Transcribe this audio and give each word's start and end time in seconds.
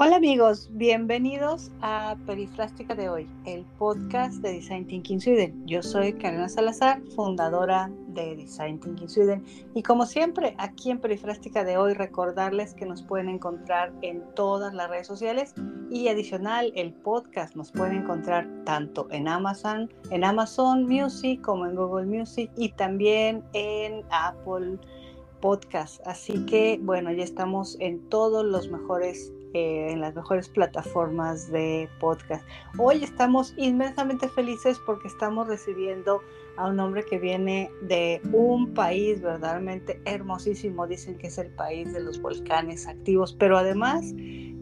Hola 0.00 0.14
amigos, 0.14 0.70
bienvenidos 0.74 1.72
a 1.80 2.16
Perifrástica 2.24 2.94
de 2.94 3.08
hoy, 3.08 3.28
el 3.46 3.64
podcast 3.80 4.36
de 4.42 4.52
Design 4.52 4.86
Thinking 4.86 5.20
Sweden. 5.20 5.66
Yo 5.66 5.82
soy 5.82 6.12
Karina 6.12 6.48
Salazar, 6.48 7.02
fundadora 7.16 7.90
de 8.06 8.36
Design 8.36 8.78
Thinking 8.78 9.08
Sweden 9.08 9.44
y 9.74 9.82
como 9.82 10.06
siempre 10.06 10.54
aquí 10.58 10.92
en 10.92 11.00
Perifrástica 11.00 11.64
de 11.64 11.78
hoy 11.78 11.94
recordarles 11.94 12.74
que 12.74 12.86
nos 12.86 13.02
pueden 13.02 13.28
encontrar 13.28 13.92
en 14.02 14.22
todas 14.36 14.72
las 14.72 14.88
redes 14.88 15.08
sociales 15.08 15.52
y 15.90 16.06
adicional 16.06 16.72
el 16.76 16.92
podcast 16.92 17.56
nos 17.56 17.72
pueden 17.72 18.02
encontrar 18.02 18.48
tanto 18.64 19.08
en 19.10 19.26
Amazon, 19.26 19.92
en 20.12 20.22
Amazon 20.22 20.84
Music 20.84 21.40
como 21.40 21.66
en 21.66 21.74
Google 21.74 22.06
Music 22.06 22.52
y 22.56 22.68
también 22.68 23.42
en 23.52 24.04
Apple 24.12 24.78
Podcast. 25.40 26.00
Así 26.06 26.46
que 26.46 26.78
bueno, 26.80 27.10
ya 27.10 27.24
estamos 27.24 27.76
en 27.80 28.08
todos 28.08 28.44
los 28.44 28.70
mejores 28.70 29.32
eh, 29.54 29.92
en 29.92 30.00
las 30.00 30.14
mejores 30.14 30.48
plataformas 30.48 31.50
de 31.50 31.88
podcast. 32.00 32.46
Hoy 32.76 33.02
estamos 33.02 33.54
inmensamente 33.56 34.28
felices 34.28 34.78
porque 34.84 35.08
estamos 35.08 35.48
recibiendo 35.48 36.20
a 36.56 36.68
un 36.68 36.78
hombre 36.80 37.04
que 37.04 37.18
viene 37.18 37.70
de 37.82 38.20
un 38.32 38.74
país 38.74 39.22
verdaderamente 39.22 40.00
hermosísimo. 40.04 40.86
Dicen 40.86 41.16
que 41.16 41.28
es 41.28 41.38
el 41.38 41.50
país 41.50 41.92
de 41.92 42.00
los 42.00 42.20
volcanes 42.20 42.86
activos, 42.86 43.34
pero 43.38 43.56
además 43.56 44.12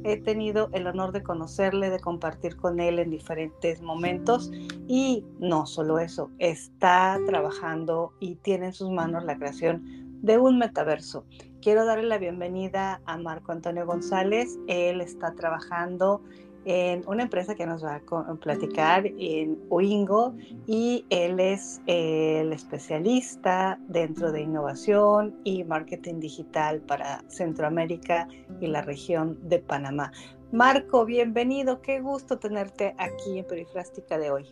he 0.04 0.18
tenido 0.22 0.68
el 0.72 0.86
honor 0.86 1.10
de 1.10 1.22
conocerle, 1.22 1.90
de 1.90 1.98
compartir 1.98 2.56
con 2.56 2.78
él 2.78 3.00
en 3.00 3.10
diferentes 3.10 3.82
momentos 3.82 4.52
y 4.86 5.24
no 5.40 5.66
solo 5.66 5.98
eso, 5.98 6.30
está 6.38 7.18
trabajando 7.26 8.12
y 8.20 8.36
tiene 8.36 8.66
en 8.66 8.72
sus 8.72 8.90
manos 8.90 9.24
la 9.24 9.36
creación 9.36 10.06
de 10.22 10.38
un 10.38 10.58
metaverso. 10.58 11.24
Quiero 11.66 11.84
darle 11.84 12.06
la 12.06 12.18
bienvenida 12.18 13.00
a 13.06 13.18
Marco 13.18 13.50
Antonio 13.50 13.84
González. 13.86 14.56
Él 14.68 15.00
está 15.00 15.34
trabajando 15.34 16.22
en 16.64 17.02
una 17.08 17.24
empresa 17.24 17.56
que 17.56 17.66
nos 17.66 17.84
va 17.84 17.96
a 17.96 18.34
platicar 18.34 19.04
en 19.04 19.58
Oingo 19.68 20.36
y 20.68 21.04
él 21.10 21.40
es 21.40 21.80
el 21.88 22.52
especialista 22.52 23.80
dentro 23.88 24.30
de 24.30 24.42
innovación 24.42 25.40
y 25.42 25.64
marketing 25.64 26.20
digital 26.20 26.82
para 26.82 27.24
Centroamérica 27.26 28.28
y 28.60 28.68
la 28.68 28.82
región 28.82 29.36
de 29.48 29.58
Panamá. 29.58 30.12
Marco, 30.52 31.04
bienvenido, 31.04 31.82
qué 31.82 31.98
gusto 32.00 32.38
tenerte 32.38 32.94
aquí 32.96 33.40
en 33.40 33.44
Perifrástica 33.44 34.18
de 34.18 34.30
hoy. 34.30 34.46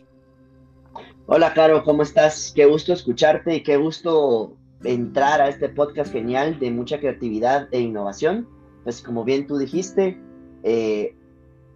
Hola, 1.27 1.53
Caro, 1.53 1.81
¿cómo 1.85 2.03
estás? 2.03 2.51
Qué 2.53 2.65
gusto 2.65 2.91
escucharte 2.91 3.55
y 3.55 3.63
qué 3.63 3.77
gusto 3.77 4.57
entrar 4.83 5.41
a 5.41 5.49
este 5.49 5.69
podcast 5.69 6.11
genial 6.11 6.59
de 6.59 6.71
mucha 6.71 6.99
creatividad 6.99 7.67
e 7.71 7.79
innovación. 7.79 8.47
Pues 8.83 9.01
como 9.01 9.23
bien 9.23 9.47
tú 9.47 9.57
dijiste, 9.57 10.19
eh, 10.63 11.15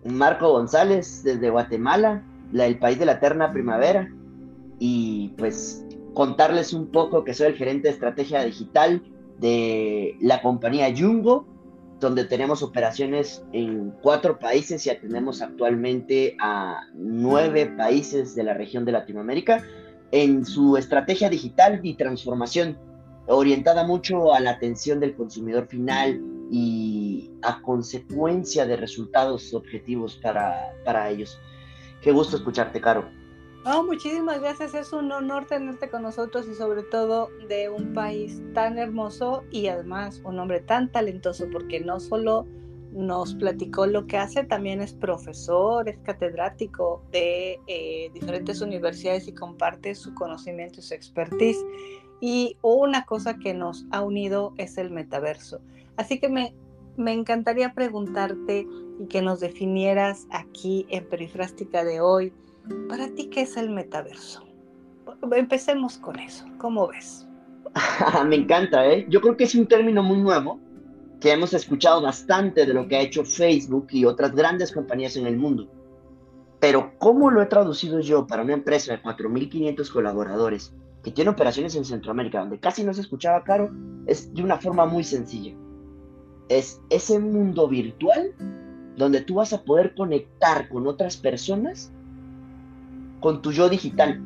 Marco 0.03 0.51
González 0.51 1.23
desde 1.23 1.49
Guatemala, 1.49 2.23
la, 2.51 2.65
el 2.65 2.77
país 2.77 2.99
de 2.99 3.05
la 3.05 3.13
eterna 3.13 3.51
primavera, 3.51 4.11
y 4.79 5.29
pues 5.37 5.85
contarles 6.13 6.73
un 6.73 6.87
poco 6.87 7.23
que 7.23 7.33
soy 7.33 7.47
el 7.47 7.55
gerente 7.55 7.87
de 7.87 7.93
estrategia 7.93 8.43
digital 8.43 9.03
de 9.39 10.15
la 10.21 10.41
compañía 10.41 10.93
Jungo, 10.95 11.47
donde 11.99 12.25
tenemos 12.25 12.63
operaciones 12.63 13.43
en 13.51 13.91
cuatro 14.01 14.39
países 14.39 14.85
y 14.85 14.89
atendemos 14.89 15.41
actualmente 15.41 16.37
a 16.39 16.81
nueve 16.93 17.65
países 17.77 18.35
de 18.35 18.43
la 18.43 18.53
región 18.53 18.85
de 18.85 18.93
Latinoamérica 18.93 19.63
en 20.11 20.45
su 20.45 20.77
estrategia 20.77 21.29
digital 21.29 21.81
y 21.83 21.95
transformación 21.95 22.77
orientada 23.35 23.85
mucho 23.85 24.33
a 24.33 24.39
la 24.39 24.51
atención 24.51 24.99
del 24.99 25.15
consumidor 25.15 25.67
final 25.67 26.21
y 26.51 27.31
a 27.43 27.61
consecuencia 27.61 28.65
de 28.65 28.75
resultados 28.75 29.53
objetivos 29.53 30.19
para, 30.21 30.73
para 30.83 31.09
ellos. 31.09 31.39
Qué 32.01 32.11
gusto 32.11 32.37
escucharte, 32.37 32.81
Caro. 32.81 33.05
Oh, 33.65 33.83
muchísimas 33.83 34.39
gracias, 34.39 34.73
es 34.73 34.93
un 34.93 35.11
honor 35.11 35.45
tenerte 35.45 35.89
con 35.89 36.01
nosotros 36.01 36.47
y 36.49 36.55
sobre 36.55 36.81
todo 36.83 37.29
de 37.49 37.69
un 37.69 37.93
país 37.93 38.41
tan 38.53 38.79
hermoso 38.79 39.43
y 39.51 39.67
además 39.67 40.21
un 40.23 40.39
hombre 40.39 40.61
tan 40.61 40.91
talentoso 40.91 41.45
porque 41.51 41.81
no 41.81 41.99
solo 41.99 42.47
nos 42.93 43.35
platicó 43.35 43.85
lo 43.85 44.07
que 44.07 44.17
hace, 44.17 44.43
también 44.45 44.81
es 44.81 44.93
profesor, 44.93 45.87
es 45.89 45.99
catedrático 45.99 47.03
de 47.11 47.59
eh, 47.67 48.09
diferentes 48.13 48.61
universidades 48.61 49.27
y 49.27 49.33
comparte 49.33 49.93
su 49.93 50.13
conocimiento 50.15 50.79
y 50.79 50.83
su 50.83 50.93
expertise. 50.93 51.63
Y 52.21 52.57
una 52.61 53.05
cosa 53.05 53.37
que 53.37 53.53
nos 53.53 53.85
ha 53.91 54.01
unido 54.01 54.53
es 54.57 54.77
el 54.77 54.91
metaverso. 54.91 55.61
Así 55.95 56.19
que 56.19 56.29
me, 56.29 56.53
me 56.97 57.13
encantaría 57.13 57.73
preguntarte 57.73 58.67
y 58.99 59.05
que 59.07 59.21
nos 59.21 59.39
definieras 59.39 60.27
aquí 60.31 60.85
en 60.89 61.07
Perifrástica 61.07 61.83
de 61.83 62.01
hoy, 62.01 62.33
para 62.87 63.07
ti, 63.09 63.27
¿qué 63.27 63.41
es 63.41 63.57
el 63.57 63.69
metaverso? 63.69 64.45
Empecemos 65.31 65.97
con 65.97 66.19
eso. 66.19 66.45
¿Cómo 66.57 66.87
ves? 66.87 67.25
me 68.27 68.35
encanta, 68.35 68.85
¿eh? 68.87 69.05
Yo 69.09 69.21
creo 69.21 69.37
que 69.37 69.45
es 69.45 69.55
un 69.55 69.67
término 69.67 70.03
muy 70.03 70.17
nuevo, 70.17 70.59
que 71.19 71.31
hemos 71.31 71.53
escuchado 71.53 72.01
bastante 72.01 72.65
de 72.65 72.73
lo 72.73 72.87
que 72.87 72.97
ha 72.97 73.01
hecho 73.01 73.23
Facebook 73.23 73.87
y 73.91 74.05
otras 74.05 74.33
grandes 74.33 74.71
compañías 74.71 75.15
en 75.17 75.27
el 75.27 75.37
mundo. 75.37 75.67
Pero 76.59 76.93
¿cómo 76.97 77.31
lo 77.31 77.41
he 77.41 77.45
traducido 77.45 77.99
yo 77.99 78.27
para 78.27 78.43
una 78.43 78.53
empresa 78.53 78.93
de 78.93 79.01
4.500 79.01 79.91
colaboradores 79.91 80.73
que 81.03 81.11
tiene 81.11 81.29
operaciones 81.29 81.75
en 81.75 81.85
Centroamérica, 81.85 82.39
donde 82.39 82.59
casi 82.59 82.83
no 82.83 82.93
se 82.93 83.01
escuchaba 83.01 83.43
caro, 83.43 83.71
es 84.05 84.33
de 84.33 84.43
una 84.43 84.57
forma 84.57 84.85
muy 84.85 85.03
sencilla. 85.03 85.55
Es 86.49 86.81
ese 86.89 87.19
mundo 87.19 87.67
virtual 87.67 88.33
donde 88.97 89.21
tú 89.21 89.35
vas 89.35 89.53
a 89.53 89.63
poder 89.63 89.95
conectar 89.95 90.67
con 90.67 90.87
otras 90.87 91.15
personas 91.15 91.91
con 93.21 93.41
tu 93.41 93.51
yo 93.51 93.69
digital. 93.69 94.21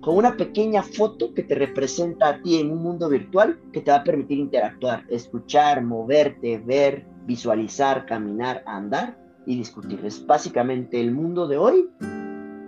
Con 0.00 0.16
una 0.16 0.36
pequeña 0.36 0.82
foto 0.82 1.34
que 1.34 1.42
te 1.42 1.54
representa 1.54 2.28
a 2.28 2.42
ti 2.42 2.58
en 2.58 2.70
un 2.70 2.82
mundo 2.82 3.08
virtual 3.08 3.58
que 3.72 3.80
te 3.80 3.90
va 3.90 3.98
a 3.98 4.04
permitir 4.04 4.38
interactuar, 4.38 5.04
escuchar, 5.10 5.82
moverte, 5.82 6.58
ver, 6.58 7.04
visualizar, 7.26 8.06
caminar, 8.06 8.62
andar 8.64 9.18
y 9.44 9.56
discutir. 9.56 10.00
Es 10.04 10.24
básicamente 10.24 11.00
el 11.00 11.12
mundo 11.12 11.46
de 11.46 11.58
hoy 11.58 11.90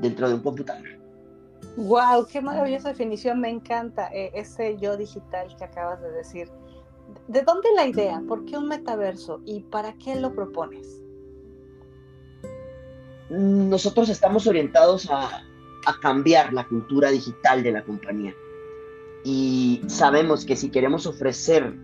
dentro 0.01 0.29
de 0.29 0.35
un 0.35 0.41
computador. 0.41 1.00
Wow, 1.77 2.27
qué 2.27 2.41
maravillosa 2.41 2.89
definición, 2.89 3.41
me 3.41 3.49
encanta 3.49 4.09
eh, 4.13 4.33
ese 4.35 4.77
yo 4.79 4.97
digital 4.97 5.55
que 5.57 5.65
acabas 5.65 6.01
de 6.03 6.11
decir. 6.11 6.49
¿De 7.29 7.43
dónde 7.43 7.69
la 7.75 7.87
idea? 7.87 8.23
¿Por 8.27 8.45
qué 8.45 8.57
un 8.57 8.69
metaverso? 8.69 9.41
¿Y 9.45 9.61
para 9.61 9.95
qué 9.95 10.17
lo 10.17 10.35
propones? 10.35 11.01
Nosotros 13.31 14.09
estamos 14.09 14.47
orientados 14.47 15.09
a, 15.11 15.43
a 15.87 16.01
cambiar 16.01 16.53
la 16.53 16.67
cultura 16.67 17.11
digital 17.11 17.63
de 17.63 17.73
la 17.73 17.85
compañía. 17.85 18.35
Y 19.25 19.83
sabemos 19.87 20.45
que 20.45 20.57
si 20.57 20.71
queremos 20.71 21.07
ofrecer 21.07 21.75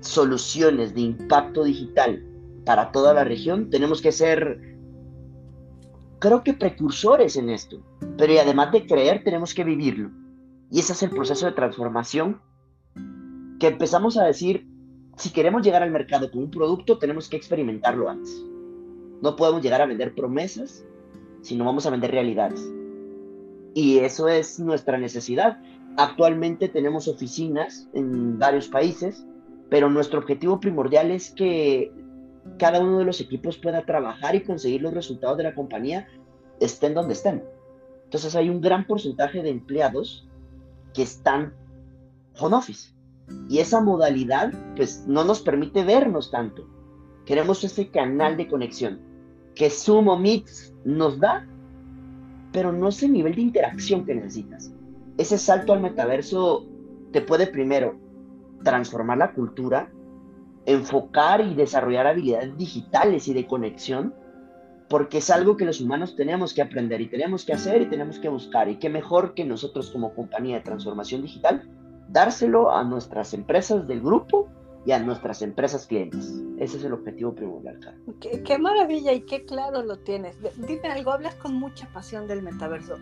soluciones 0.00 0.94
de 0.94 1.02
impacto 1.02 1.64
digital 1.64 2.24
para 2.64 2.90
toda 2.90 3.14
la 3.14 3.24
región, 3.24 3.70
tenemos 3.70 4.00
que 4.00 4.12
ser 4.12 4.75
creo 6.18 6.42
que 6.42 6.54
precursores 6.54 7.36
en 7.36 7.50
esto, 7.50 7.80
pero 8.16 8.32
y 8.32 8.38
además 8.38 8.72
de 8.72 8.86
creer 8.86 9.22
tenemos 9.24 9.54
que 9.54 9.64
vivirlo. 9.64 10.10
Y 10.70 10.80
ese 10.80 10.92
es 10.92 11.02
el 11.02 11.10
proceso 11.10 11.46
de 11.46 11.52
transformación 11.52 12.40
que 13.58 13.68
empezamos 13.68 14.16
a 14.16 14.24
decir, 14.24 14.66
si 15.16 15.30
queremos 15.30 15.62
llegar 15.62 15.82
al 15.82 15.90
mercado 15.90 16.30
con 16.30 16.42
un 16.42 16.50
producto, 16.50 16.98
tenemos 16.98 17.28
que 17.28 17.36
experimentarlo 17.36 18.08
antes. 18.08 18.44
No 19.22 19.36
podemos 19.36 19.62
llegar 19.62 19.80
a 19.80 19.86
vender 19.86 20.14
promesas 20.14 20.84
si 21.40 21.56
no 21.56 21.64
vamos 21.64 21.86
a 21.86 21.90
vender 21.90 22.10
realidades. 22.10 22.60
Y 23.74 23.98
eso 23.98 24.28
es 24.28 24.58
nuestra 24.58 24.98
necesidad. 24.98 25.58
Actualmente 25.96 26.68
tenemos 26.68 27.08
oficinas 27.08 27.88
en 27.94 28.38
varios 28.38 28.68
países, 28.68 29.24
pero 29.70 29.88
nuestro 29.88 30.18
objetivo 30.18 30.60
primordial 30.60 31.10
es 31.10 31.30
que 31.30 31.92
cada 32.58 32.80
uno 32.80 32.98
de 32.98 33.04
los 33.04 33.20
equipos 33.20 33.58
pueda 33.58 33.84
trabajar 33.84 34.34
y 34.34 34.44
conseguir 34.44 34.82
los 34.82 34.94
resultados 34.94 35.36
de 35.36 35.44
la 35.44 35.54
compañía 35.54 36.08
estén 36.60 36.94
donde 36.94 37.14
estén. 37.14 37.44
Entonces 38.04 38.34
hay 38.36 38.48
un 38.48 38.60
gran 38.60 38.86
porcentaje 38.86 39.42
de 39.42 39.50
empleados 39.50 40.28
que 40.94 41.02
están 41.02 41.52
home 42.38 42.56
office. 42.56 42.94
Y 43.48 43.58
esa 43.58 43.80
modalidad 43.80 44.52
pues 44.76 45.04
no 45.06 45.24
nos 45.24 45.40
permite 45.40 45.84
vernos 45.84 46.30
tanto. 46.30 46.66
Queremos 47.24 47.64
ese 47.64 47.88
canal 47.88 48.36
de 48.36 48.46
conexión 48.46 49.00
que 49.54 49.70
Sumo 49.70 50.18
Mix 50.18 50.72
nos 50.84 51.18
da, 51.18 51.46
pero 52.52 52.72
no 52.72 52.88
ese 52.88 53.08
nivel 53.08 53.34
de 53.34 53.40
interacción 53.40 54.04
que 54.04 54.14
necesitas. 54.14 54.72
Ese 55.18 55.38
salto 55.38 55.72
al 55.72 55.80
metaverso 55.80 56.66
te 57.10 57.22
puede 57.22 57.46
primero 57.46 57.96
transformar 58.62 59.18
la 59.18 59.32
cultura, 59.32 59.90
enfocar 60.66 61.40
y 61.40 61.54
desarrollar 61.54 62.06
habilidades 62.06 62.56
digitales 62.58 63.28
y 63.28 63.34
de 63.34 63.46
conexión, 63.46 64.14
porque 64.88 65.18
es 65.18 65.30
algo 65.30 65.56
que 65.56 65.64
los 65.64 65.80
humanos 65.80 66.14
tenemos 66.16 66.52
que 66.52 66.62
aprender 66.62 67.00
y 67.00 67.08
tenemos 67.08 67.44
que 67.44 67.52
hacer 67.52 67.82
y 67.82 67.86
tenemos 67.86 68.18
que 68.18 68.28
buscar. 68.28 68.68
Y 68.68 68.76
qué 68.76 68.88
mejor 68.88 69.34
que 69.34 69.44
nosotros 69.44 69.90
como 69.90 70.14
compañía 70.14 70.56
de 70.56 70.62
transformación 70.62 71.22
digital 71.22 71.68
dárselo 72.08 72.70
a 72.70 72.84
nuestras 72.84 73.34
empresas 73.34 73.88
del 73.88 74.00
grupo 74.00 74.48
y 74.84 74.92
a 74.92 75.00
nuestras 75.00 75.42
empresas 75.42 75.86
clientes. 75.86 76.32
Ese 76.58 76.76
es 76.78 76.84
el 76.84 76.92
objetivo 76.92 77.34
primordial. 77.34 77.80
Qué, 78.20 78.58
maravilla 78.58 79.12
y 79.12 79.22
qué 79.22 79.44
claro 79.44 79.82
lo 79.82 79.98
tienes. 79.98 80.36
Dime 80.56 80.88
algo, 80.88 81.10
hablas 81.10 81.34
con 81.34 81.54
mucha 81.54 81.88
pasión 81.92 82.28
del 82.28 82.42
metaverso. 82.42 82.96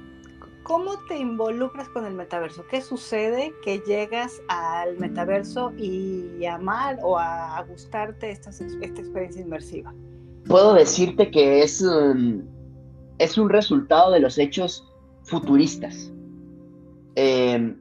¿Cómo 0.65 0.99
te 1.09 1.19
involucras 1.19 1.91
con 1.91 2.07
el 2.07 2.15
metaverso? 2.15 2.65
¿Qué 2.71 2.81
sucede 2.81 3.53
que 3.63 3.81
llegas 3.81 4.41
al 4.49 4.97
metaverso 4.99 5.73
y 5.77 6.43
a 6.47 6.55
amar 6.55 6.99
o 7.03 7.19
a, 7.19 7.63
gustarte 7.69 8.31
esta, 8.31 8.49
esta, 8.49 8.65
experiencia 8.65 9.43
inmersiva? 9.43 9.93
Puedo 10.47 10.73
decirte 10.73 11.31
que 11.31 11.63
es, 11.63 11.83
um, 11.83 12.43
es 13.19 13.37
un 13.37 13.51
resultado 13.51 14.11
de 14.13 14.21
los 14.21 14.39
hechos 14.39 14.91
futuristas. 15.25 16.11
Em, 17.15 17.79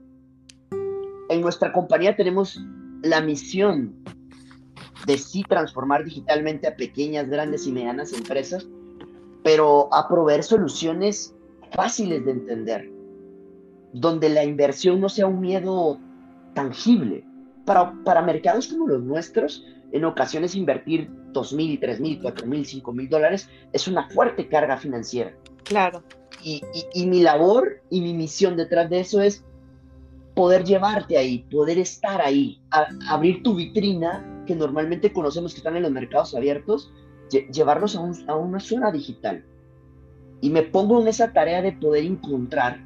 en 1.29 1.41
nuestra 1.41 1.71
compañía 1.71 2.17
tenemos 2.17 2.59
la 3.01 3.21
misión 3.21 3.95
de 5.07 5.17
sí 5.17 5.43
transformar 5.47 6.03
digitalmente 6.03 6.67
a 6.67 6.75
pequeñas, 6.75 7.29
grandes 7.29 7.65
y 7.65 7.71
medianas 7.71 8.11
empresas, 8.11 8.67
pero 9.41 9.87
a 9.93 10.09
proveer 10.09 10.43
soluciones 10.43 11.33
fáciles 11.73 12.23
de 12.25 12.31
entender, 12.31 12.91
donde 13.93 14.29
la 14.29 14.43
inversión 14.43 14.99
no 15.01 15.09
sea 15.09 15.27
un 15.27 15.41
miedo 15.41 15.99
tangible. 16.53 17.25
Para, 17.65 17.93
para 18.03 18.21
mercados 18.21 18.67
como 18.67 18.87
los 18.87 19.01
nuestros, 19.01 19.65
en 19.91 20.03
ocasiones 20.05 20.55
invertir 20.55 21.09
dos 21.31 21.53
mil, 21.53 21.79
tres 21.79 21.99
mil, 21.99 22.19
cuatro 22.21 22.45
mil, 22.45 22.65
cinco 22.65 22.91
mil 22.91 23.07
dólares 23.07 23.49
es 23.71 23.87
una 23.87 24.09
fuerte 24.09 24.47
carga 24.47 24.77
financiera. 24.77 25.33
Claro. 25.63 26.03
Y, 26.43 26.61
y, 26.93 27.05
mi 27.05 27.21
labor 27.21 27.81
y 27.89 28.01
mi 28.01 28.13
misión 28.13 28.57
detrás 28.57 28.89
de 28.89 28.99
eso 28.99 29.21
es 29.21 29.45
poder 30.35 30.65
llevarte 30.65 31.17
ahí, 31.17 31.45
poder 31.49 31.77
estar 31.77 32.21
ahí, 32.21 32.61
abrir 33.07 33.43
tu 33.43 33.55
vitrina 33.55 34.43
que 34.45 34.55
normalmente 34.55 35.13
conocemos 35.13 35.53
que 35.53 35.59
están 35.59 35.77
en 35.77 35.83
los 35.83 35.91
mercados 35.91 36.35
abiertos, 36.35 36.91
llevarlos 37.51 37.95
a, 37.95 38.01
a 38.27 38.35
una 38.35 38.59
zona 38.59 38.91
digital 38.91 39.45
y 40.43 40.49
me 40.49 40.61
pongo 40.61 40.99
en 40.99 41.07
esa 41.07 41.31
tarea 41.31 41.61
de 41.61 41.71
poder 41.71 42.03
encontrar 42.03 42.81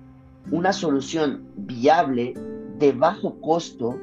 una 0.52 0.72
solución 0.72 1.48
viable, 1.56 2.36
de 2.78 2.92
bajo 2.92 3.42
costo 3.42 4.00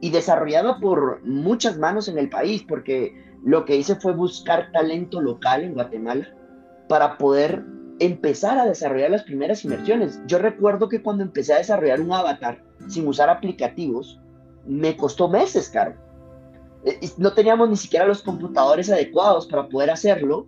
y 0.00 0.10
desarrollada 0.10 0.80
por 0.80 1.24
muchas 1.24 1.78
manos 1.78 2.08
en 2.08 2.18
el 2.18 2.28
país, 2.28 2.64
porque 2.68 3.14
lo 3.44 3.64
que 3.64 3.76
hice 3.76 3.94
fue 3.94 4.14
buscar 4.14 4.72
talento 4.72 5.20
local 5.20 5.62
en 5.62 5.74
Guatemala 5.74 6.26
para 6.88 7.18
poder 7.18 7.62
empezar 8.00 8.58
a 8.58 8.66
desarrollar 8.66 9.12
las 9.12 9.22
primeras 9.22 9.64
inversiones. 9.64 10.20
Yo 10.26 10.40
recuerdo 10.40 10.88
que 10.88 11.00
cuando 11.00 11.22
empecé 11.22 11.54
a 11.54 11.58
desarrollar 11.58 12.00
un 12.00 12.12
avatar 12.12 12.64
sin 12.88 13.06
usar 13.06 13.30
aplicativos, 13.30 14.20
me 14.66 14.96
costó 14.96 15.28
meses, 15.28 15.68
caro. 15.68 15.94
Eh, 16.84 16.98
no 17.16 17.32
teníamos 17.32 17.70
ni 17.70 17.76
siquiera 17.76 18.06
los 18.06 18.24
computadores 18.24 18.90
adecuados 18.90 19.46
para 19.46 19.68
poder 19.68 19.88
hacerlo, 19.92 20.46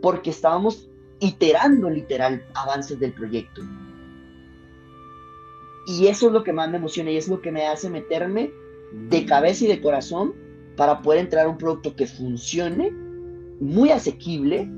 porque 0.00 0.30
estábamos 0.30 0.88
iterando 1.22 1.88
literal 1.88 2.44
avances 2.54 2.98
del 2.98 3.12
proyecto. 3.12 3.62
Y 5.86 6.08
eso 6.08 6.26
es 6.26 6.32
lo 6.32 6.42
que 6.42 6.52
más 6.52 6.68
me 6.68 6.78
emociona 6.78 7.10
y 7.10 7.16
es 7.16 7.28
lo 7.28 7.40
que 7.40 7.52
me 7.52 7.66
hace 7.66 7.88
meterme 7.88 8.50
de 9.08 9.24
cabeza 9.24 9.64
y 9.64 9.68
de 9.68 9.80
corazón 9.80 10.34
para 10.76 11.00
poder 11.00 11.20
entrar 11.20 11.46
a 11.46 11.48
un 11.48 11.58
producto 11.58 11.94
que 11.94 12.06
funcione, 12.06 12.90
muy 13.60 13.90
asequible 13.90 14.68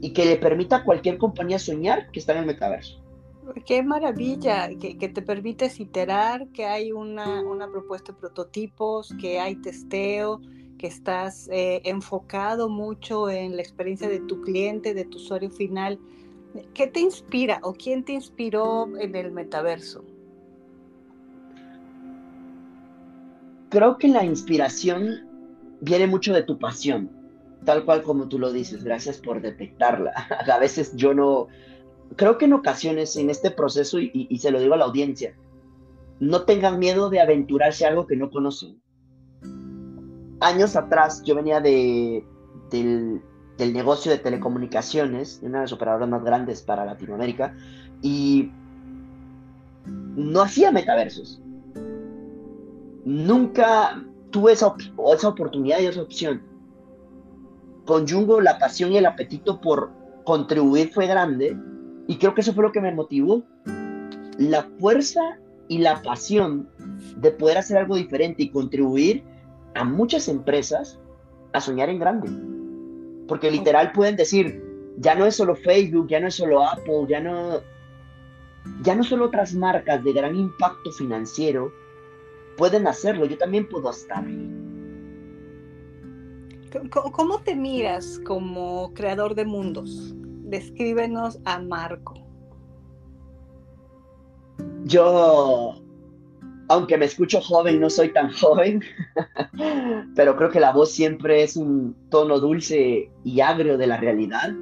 y 0.00 0.12
que 0.12 0.24
le 0.24 0.36
permita 0.36 0.76
a 0.76 0.84
cualquier 0.84 1.18
compañía 1.18 1.58
soñar 1.58 2.10
que 2.10 2.20
está 2.20 2.32
en 2.32 2.38
el 2.38 2.46
metaverso. 2.46 3.00
Qué 3.66 3.82
maravilla, 3.82 4.70
que, 4.80 4.94
te 4.94 5.20
permites 5.20 5.78
iterar, 5.78 6.48
que 6.48 6.64
hay 6.64 6.92
una, 6.92 7.42
una 7.42 7.70
propuesta 7.70 8.12
de 8.12 8.18
prototipos, 8.18 9.14
que 9.20 9.38
hay 9.38 9.56
testeo, 9.56 10.40
estás 10.86 11.48
eh, 11.52 11.80
enfocado 11.84 12.68
mucho 12.68 13.30
en 13.30 13.56
la 13.56 13.62
experiencia 13.62 14.08
de 14.08 14.20
tu 14.20 14.40
cliente, 14.42 14.94
de 14.94 15.04
tu 15.04 15.16
usuario 15.16 15.50
final. 15.50 15.98
¿Qué 16.72 16.86
te 16.86 17.00
inspira 17.00 17.60
o 17.62 17.72
quién 17.72 18.04
te 18.04 18.12
inspiró 18.12 18.88
en 18.98 19.14
el 19.14 19.32
metaverso? 19.32 20.04
Creo 23.70 23.98
que 23.98 24.08
la 24.08 24.24
inspiración 24.24 25.28
viene 25.80 26.06
mucho 26.06 26.32
de 26.32 26.42
tu 26.42 26.58
pasión, 26.58 27.10
tal 27.64 27.84
cual 27.84 28.02
como 28.02 28.28
tú 28.28 28.38
lo 28.38 28.52
dices. 28.52 28.84
Gracias 28.84 29.18
por 29.18 29.40
detectarla. 29.40 30.12
A 30.52 30.58
veces 30.58 30.94
yo 30.94 31.12
no, 31.12 31.48
creo 32.16 32.38
que 32.38 32.44
en 32.44 32.52
ocasiones 32.52 33.16
en 33.16 33.30
este 33.30 33.50
proceso, 33.50 33.98
y, 33.98 34.10
y 34.12 34.38
se 34.38 34.50
lo 34.50 34.60
digo 34.60 34.74
a 34.74 34.78
la 34.78 34.84
audiencia, 34.84 35.34
no 36.20 36.44
tengan 36.44 36.78
miedo 36.78 37.10
de 37.10 37.20
aventurarse 37.20 37.84
a 37.84 37.88
algo 37.88 38.06
que 38.06 38.16
no 38.16 38.30
conocen 38.30 38.83
años 40.44 40.76
atrás 40.76 41.22
yo 41.24 41.34
venía 41.34 41.60
de, 41.60 42.24
del, 42.70 43.22
negocio 43.72 44.12
de 44.12 44.18
telecomunicaciones, 44.18 45.40
de 45.40 45.48
una 45.48 45.58
de 45.58 45.64
las 45.64 45.72
operadoras 45.72 46.08
más 46.08 46.22
grandes 46.22 46.62
para 46.62 46.84
Latinoamérica, 46.84 47.56
y 48.02 48.50
no 49.86 50.42
hacía 50.42 50.70
metaversos. 50.70 51.40
Nunca 53.04 54.02
tuve 54.30 54.52
esa, 54.52 54.74
esa 55.14 55.28
oportunidad 55.28 55.80
y 55.80 55.86
esa 55.86 56.02
opción. 56.02 56.42
Con 57.86 58.08
Jungo 58.08 58.40
la 58.40 58.58
pasión 58.58 58.92
y 58.92 58.98
el 58.98 59.06
apetito 59.06 59.60
por 59.60 59.90
contribuir 60.24 60.90
fue 60.92 61.06
grande 61.06 61.56
y 62.06 62.16
creo 62.16 62.34
que 62.34 62.40
eso 62.40 62.54
fue 62.54 62.64
lo 62.64 62.72
que 62.72 62.80
me 62.80 62.92
motivó. 62.92 63.42
La 64.38 64.62
fuerza 64.78 65.20
y 65.68 65.78
la 65.78 66.02
pasión 66.02 66.68
de 67.16 67.30
poder 67.30 67.58
hacer 67.58 67.78
algo 67.78 67.96
diferente 67.96 68.42
y 68.42 68.50
contribuir 68.50 69.22
a 69.74 69.84
muchas 69.84 70.28
empresas 70.28 70.98
a 71.52 71.60
soñar 71.60 71.88
en 71.88 71.98
grande. 71.98 72.30
Porque 73.28 73.50
literal 73.50 73.92
pueden 73.92 74.16
decir, 74.16 74.62
ya 74.98 75.14
no 75.14 75.26
es 75.26 75.36
solo 75.36 75.56
Facebook, 75.56 76.08
ya 76.08 76.20
no 76.20 76.28
es 76.28 76.34
solo 76.34 76.66
Apple, 76.66 77.06
ya 77.08 77.20
no, 77.20 77.60
ya 78.82 78.94
no 78.94 79.04
solo 79.04 79.26
otras 79.26 79.54
marcas 79.54 80.02
de 80.04 80.12
gran 80.12 80.36
impacto 80.36 80.90
financiero 80.92 81.72
pueden 82.56 82.86
hacerlo, 82.86 83.26
yo 83.26 83.36
también 83.38 83.68
puedo 83.68 83.90
estar 83.90 84.24
ahí. 84.24 84.50
¿Cómo 86.90 87.38
te 87.40 87.54
miras 87.54 88.20
como 88.26 88.92
creador 88.94 89.34
de 89.34 89.44
mundos? 89.44 90.12
Descríbenos 90.16 91.38
a 91.44 91.60
Marco. 91.60 92.14
Yo 94.84 95.76
aunque 96.74 96.98
me 96.98 97.04
escucho 97.04 97.40
joven, 97.40 97.80
no 97.80 97.88
soy 97.88 98.12
tan 98.12 98.32
joven, 98.32 98.82
pero 100.16 100.36
creo 100.36 100.50
que 100.50 100.58
la 100.58 100.72
voz 100.72 100.90
siempre 100.90 101.42
es 101.42 101.56
un 101.56 101.94
tono 102.10 102.40
dulce 102.40 103.10
y 103.22 103.40
agrio 103.40 103.78
de 103.78 103.86
la 103.86 103.96
realidad. 103.96 104.52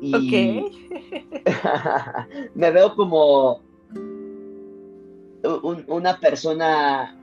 Y 0.00 0.64
me 2.54 2.70
veo 2.72 2.96
como 2.96 3.62
una 5.86 6.18
persona, 6.18 7.16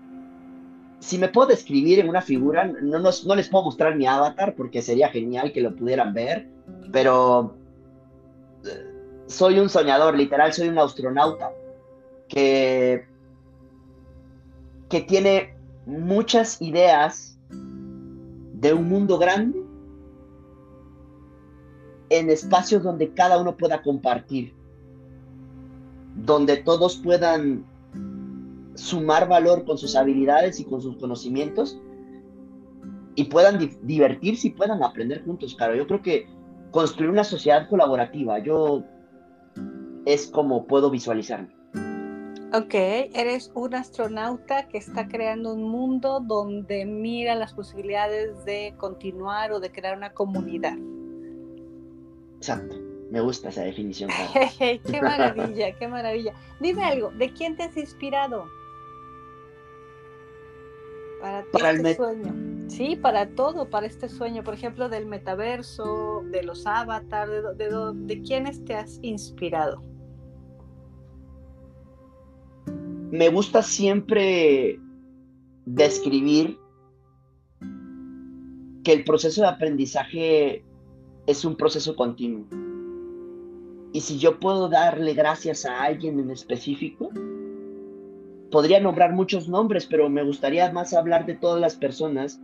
si 0.99 1.17
me 1.17 1.27
puedo 1.27 1.49
describir 1.49 1.99
en 1.99 2.07
una 2.07 2.21
figura, 2.21 2.63
no, 2.63 2.99
no 2.99 3.35
les 3.35 3.49
puedo 3.49 3.65
mostrar 3.65 3.97
mi 3.97 4.07
avatar 4.07 4.55
porque 4.55 4.81
sería 4.81 5.09
genial 5.09 5.51
que 5.51 5.61
lo 5.61 5.75
pudieran 5.75 6.13
ver, 6.13 6.47
pero 6.93 7.55
eh, 8.65 8.85
soy 9.27 9.59
un 9.59 9.67
soñador, 9.67 10.17
literal, 10.17 10.53
soy 10.53 10.69
un 10.69 10.79
astronauta 10.79 11.51
que 12.29 13.08
que 14.89 15.01
tiene 15.01 15.55
muchas 15.85 16.61
ideas 16.61 17.39
de 17.49 18.73
un 18.73 18.89
mundo 18.89 19.17
grande 19.17 19.63
en 22.09 22.29
espacios 22.29 22.83
donde 22.83 23.13
cada 23.13 23.39
uno 23.39 23.55
pueda 23.55 23.81
compartir, 23.81 24.53
donde 26.15 26.57
todos 26.57 26.97
puedan 26.97 27.65
sumar 28.73 29.27
valor 29.27 29.65
con 29.65 29.77
sus 29.77 29.95
habilidades 29.95 30.59
y 30.59 30.65
con 30.65 30.81
sus 30.81 30.97
conocimientos 30.97 31.79
y 33.15 33.25
puedan 33.25 33.59
divertirse 33.83 34.47
y 34.47 34.51
puedan 34.51 34.81
aprender 34.83 35.23
juntos, 35.23 35.55
claro. 35.55 35.75
Yo 35.75 35.85
creo 35.85 36.01
que 36.01 36.27
construir 36.71 37.11
una 37.11 37.23
sociedad 37.23 37.67
colaborativa, 37.69 38.39
yo 38.39 38.83
es 40.05 40.27
como 40.27 40.65
puedo 40.65 40.89
visualizarme. 40.89 41.58
Ok, 42.51 42.73
eres 42.73 43.51
un 43.53 43.75
astronauta 43.75 44.67
que 44.69 44.79
está 44.79 45.07
creando 45.07 45.53
un 45.53 45.69
mundo 45.69 46.19
donde 46.19 46.83
mira 46.83 47.35
las 47.35 47.53
posibilidades 47.53 48.43
de 48.43 48.73
continuar 48.77 49.51
o 49.51 49.59
de 49.59 49.71
crear 49.71 49.95
una 49.95 50.13
comunidad. 50.13 50.75
Exacto, 52.37 52.75
me 53.11 53.21
gusta 53.21 53.49
esa 53.49 53.61
definición. 53.61 54.09
qué 54.57 54.81
maravilla, 55.01 55.77
qué 55.77 55.87
maravilla. 55.87 56.33
Dime 56.59 56.83
algo, 56.85 57.11
¿de 57.11 57.31
quién 57.33 57.55
te 57.55 57.63
has 57.63 57.77
inspirado? 57.77 58.47
Para, 61.21 61.71
este 61.71 61.95
sueño. 61.97 62.33
Sí, 62.67 62.95
para 62.95 63.27
todo, 63.29 63.69
para 63.69 63.85
este 63.85 64.09
sueño. 64.09 64.43
Por 64.43 64.55
ejemplo, 64.55 64.89
del 64.89 65.05
metaverso, 65.05 66.23
de 66.31 66.41
los 66.41 66.65
avatars, 66.65 67.29
de, 67.29 67.69
de, 67.69 67.91
de 67.93 68.21
quiénes 68.23 68.65
te 68.65 68.73
has 68.73 68.97
inspirado 69.03 69.88
me 73.11 73.29
gusta 73.29 73.63
siempre 73.63 74.79
describir 75.65 76.57
que 78.83 78.93
el 78.93 79.03
proceso 79.03 79.41
de 79.41 79.47
aprendizaje 79.47 80.63
es 81.27 81.45
un 81.45 81.55
proceso 81.55 81.95
continuo. 81.95 82.45
Y 83.91 84.01
si 84.01 84.19
yo 84.19 84.39
puedo 84.39 84.69
darle 84.69 85.13
gracias 85.13 85.65
a 85.65 85.83
alguien 85.83 86.19
en 86.19 86.29
específico, 86.29 87.09
podría 88.51 88.79
nombrar 88.79 89.13
muchos 89.13 89.49
nombres, 89.49 89.85
pero 89.85 90.09
me 90.09 90.23
gustaría 90.23 90.71
más 90.71 90.93
hablar 90.93 91.25
de 91.25 91.35
todas 91.35 91.59
las 91.59 91.75
personas 91.75 92.39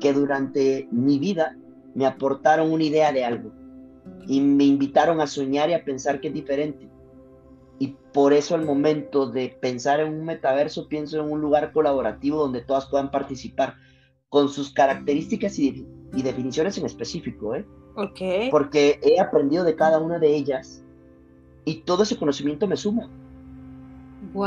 que 0.00 0.12
durante 0.12 0.88
mi 0.90 1.18
vida 1.18 1.56
me 1.94 2.06
aportaron 2.06 2.70
una 2.70 2.84
idea 2.84 3.12
de 3.12 3.24
algo 3.24 3.52
y 4.26 4.40
me 4.40 4.64
invitaron 4.64 5.20
a 5.20 5.26
soñar 5.26 5.70
y 5.70 5.74
a 5.74 5.84
pensar 5.84 6.20
que 6.20 6.28
es 6.28 6.34
diferente. 6.34 6.88
Y 7.78 7.96
por 8.12 8.32
eso 8.32 8.54
al 8.54 8.64
momento 8.64 9.26
de 9.26 9.56
pensar 9.60 10.00
en 10.00 10.12
un 10.12 10.24
metaverso 10.24 10.88
pienso 10.88 11.20
en 11.20 11.30
un 11.30 11.40
lugar 11.40 11.72
colaborativo 11.72 12.38
donde 12.38 12.62
todas 12.62 12.86
puedan 12.86 13.10
participar 13.10 13.74
con 14.28 14.48
sus 14.48 14.72
características 14.72 15.58
y, 15.58 15.86
definiciones 16.12 16.78
en 16.78 16.86
específico, 16.86 17.54
¿eh? 17.54 17.64
Ok. 17.96 18.50
Porque 18.50 18.98
he 19.02 19.20
aprendido 19.20 19.64
de 19.64 19.76
cada 19.76 19.98
una 19.98 20.18
de 20.18 20.34
ellas 20.34 20.84
y 21.64 21.82
todo 21.82 22.02
ese 22.02 22.16
conocimiento 22.16 22.66
me 22.66 22.76
suma. 22.76 23.08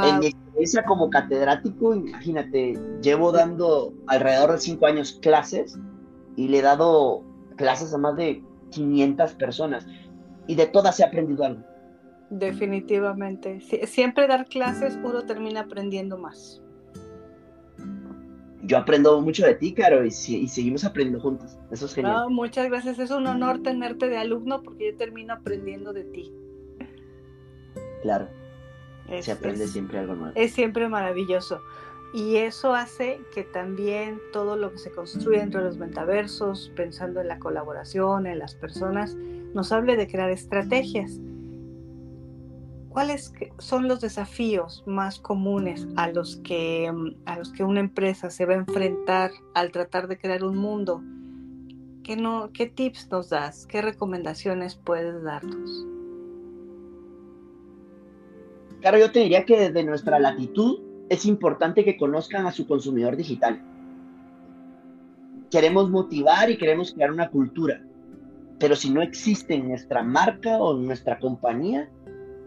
En 0.04 0.20
mi 0.20 0.28
experiencia 0.28 0.84
como 0.84 1.10
catedrático, 1.10 1.94
imagínate, 1.94 2.78
llevo 3.02 3.32
dando 3.32 3.94
alrededor 4.08 4.54
de 4.54 4.60
cinco 4.60 4.88
años 4.88 5.20
clases 5.22 5.78
y 6.36 6.48
le 6.48 6.60
he 6.60 6.62
dado 6.62 7.24
clases 7.56 7.94
a 7.94 7.98
más 7.98 8.16
de 8.16 8.44
500 8.72 9.34
personas 9.34 9.88
y 10.48 10.56
de 10.56 10.66
todas 10.68 11.00
he 11.00 11.04
aprendido 11.04 11.44
algo. 11.44 11.64
Definitivamente. 12.30 13.62
siempre 13.86 14.28
dar 14.28 14.46
clases 14.48 14.98
uno 15.04 15.24
termina 15.24 15.62
aprendiendo 15.62 16.18
más. 16.18 16.62
Yo 18.64 18.78
aprendo 18.78 19.22
mucho 19.22 19.46
de 19.46 19.56
ti, 19.56 19.74
Caro, 19.74 20.04
y, 20.04 20.12
seguimos 20.12 20.84
aprendiendo 20.84 21.22
juntos. 21.22 21.58
Eso 21.72 21.86
es 21.86 21.94
genial. 21.94 22.30
muchas 22.30 22.68
gracias. 22.68 23.00
Es 23.00 23.12
un 23.12 23.26
honor 23.28 23.64
tenerte 23.64 24.10
de 24.10 24.18
alumno 24.18 24.62
porque 24.62 24.92
yo 24.92 24.98
termino 24.98 25.34
aprendiendo 25.34 25.94
de 25.94 26.04
ti. 26.04 26.34
Claro. 28.02 28.28
Se 29.22 29.32
aprende 29.32 29.68
siempre 29.68 30.00
algo 30.00 30.16
nuevo. 30.16 30.34
Es 30.36 30.52
siempre 30.52 30.90
maravilloso. 30.90 31.62
Y 32.14 32.38
eso 32.38 32.74
hace 32.74 33.20
que 33.34 33.44
también 33.44 34.20
todo 34.34 34.56
lo 34.56 34.72
que 34.72 34.78
se 34.80 34.92
construye 34.92 35.42
entre 35.42 35.62
los 35.62 35.78
metaversos, 35.78 36.72
pensando 36.76 37.22
en 37.22 37.28
la 37.28 37.40
colaboración, 37.40 38.28
en 38.28 38.40
las 38.40 38.56
personas, 38.56 39.16
nos 39.54 39.72
hable 39.72 39.96
de 39.98 40.08
crear 40.08 40.30
estrategias. 40.30 41.20
¿Cuáles 42.98 43.32
son 43.60 43.88
los 43.88 44.02
desafíos 44.02 44.84
más 44.88 45.20
comunes 45.20 45.88
a 45.98 46.10
los 46.10 46.38
que, 46.38 46.92
a 47.28 47.38
los 47.38 47.52
que 47.52 47.64
una 47.64 47.80
empresa 47.80 48.32
se 48.32 48.48
va 48.48 48.54
a 48.54 48.58
enfrentar 48.58 49.30
al 49.54 49.72
tratar 49.72 50.08
de 50.08 50.18
crear 50.18 50.44
un 50.44 50.58
mundo? 50.58 51.04
¿Qué, 52.02 52.16
no, 52.16 52.50
¿Qué 52.52 52.66
tips 52.66 53.08
nos 53.12 53.30
das? 53.30 53.68
¿Qué 53.68 53.84
recomendaciones 53.84 54.78
puedes 54.84 55.22
darnos? 55.22 55.86
Claro, 58.82 58.98
yo 58.98 59.12
te 59.12 59.20
diría 59.20 59.46
que 59.46 59.60
desde 59.60 59.84
nuestra 59.84 60.18
latitud 60.18 60.80
es 61.10 61.28
importante 61.28 61.86
que 61.86 61.98
conozcan 61.98 62.48
a 62.48 62.52
su 62.52 62.66
consumidor 62.66 63.16
digital. 63.16 63.62
Queremos 65.52 65.92
motivar 65.92 66.50
y 66.50 66.58
queremos 66.58 66.94
crear 66.94 67.12
una 67.12 67.30
cultura, 67.30 67.80
pero 68.58 68.76
si 68.76 68.90
no 68.90 69.04
existe 69.04 69.54
en 69.54 69.68
nuestra 69.68 70.02
marca 70.02 70.58
o 70.58 70.76
en 70.76 70.88
nuestra 70.88 71.20
compañía, 71.20 71.92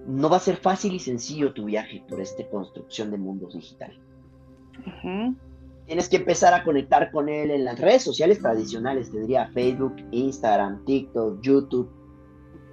no 0.07 0.29
va 0.29 0.37
a 0.37 0.41
ser 0.41 0.57
fácil 0.57 0.95
y 0.95 0.99
sencillo 0.99 1.53
tu 1.53 1.67
viaje 1.67 2.03
por 2.09 2.21
esta 2.21 2.47
construcción 2.49 3.11
de 3.11 3.19
mundos 3.19 3.55
digital. 3.55 3.99
Tienes 5.87 6.09
que 6.09 6.17
empezar 6.17 6.55
a 6.55 6.63
conectar 6.65 7.11
con 7.11 7.29
él 7.29 7.51
en 7.51 7.65
las 7.65 7.79
redes 7.79 8.03
sociales 8.03 8.41
tradicionales, 8.41 9.11
te 9.11 9.21
diría 9.21 9.51
Facebook, 9.53 9.97
Instagram, 10.13 10.85
TikTok, 10.85 11.41
YouTube, 11.43 11.91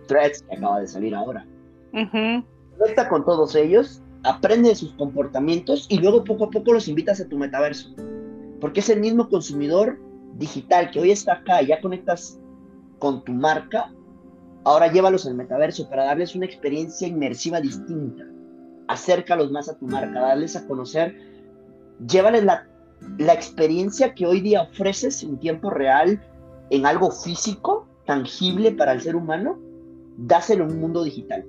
Threads, 0.07 0.43
que 0.43 0.55
acaba 0.55 0.79
de 0.79 0.87
salir 0.87 1.15
ahora. 1.15 1.45
Conecta 1.91 3.09
con 3.09 3.25
todos 3.25 3.55
ellos 3.55 4.03
aprende 4.27 4.69
de 4.69 4.75
sus 4.75 4.93
comportamientos 4.93 5.87
y 5.89 5.99
luego 5.99 6.23
poco 6.23 6.45
a 6.45 6.49
poco 6.49 6.73
los 6.73 6.87
invitas 6.87 7.19
a 7.19 7.27
tu 7.27 7.37
metaverso. 7.37 7.89
Porque 8.59 8.79
es 8.79 8.89
el 8.89 8.99
mismo 8.99 9.29
consumidor 9.29 9.99
digital 10.35 10.91
que 10.91 10.99
hoy 10.99 11.11
está 11.11 11.33
acá 11.33 11.61
y 11.61 11.67
ya 11.67 11.81
conectas 11.81 12.39
con 12.99 13.23
tu 13.23 13.31
marca, 13.31 13.93
ahora 14.67 14.91
llévalos 14.91 15.25
al 15.25 15.35
metaverso 15.35 15.89
para 15.89 16.03
darles 16.03 16.35
una 16.35 16.45
experiencia 16.45 17.07
inmersiva 17.07 17.61
distinta. 17.61 18.25
Acércalos 18.89 19.49
más 19.49 19.69
a 19.69 19.77
tu 19.77 19.85
marca, 19.85 20.19
darles 20.19 20.57
a 20.57 20.67
conocer, 20.67 21.15
llévales 22.05 22.43
la, 22.43 22.67
la 23.17 23.33
experiencia 23.33 24.13
que 24.13 24.25
hoy 24.25 24.41
día 24.41 24.63
ofreces 24.63 25.23
en 25.23 25.39
tiempo 25.39 25.69
real 25.69 26.21
en 26.69 26.85
algo 26.85 27.11
físico, 27.11 27.87
tangible 28.05 28.73
para 28.73 28.91
el 28.91 29.01
ser 29.01 29.15
humano, 29.15 29.57
dáselo 30.17 30.65
en 30.65 30.71
un 30.71 30.81
mundo 30.81 31.03
digital. 31.03 31.45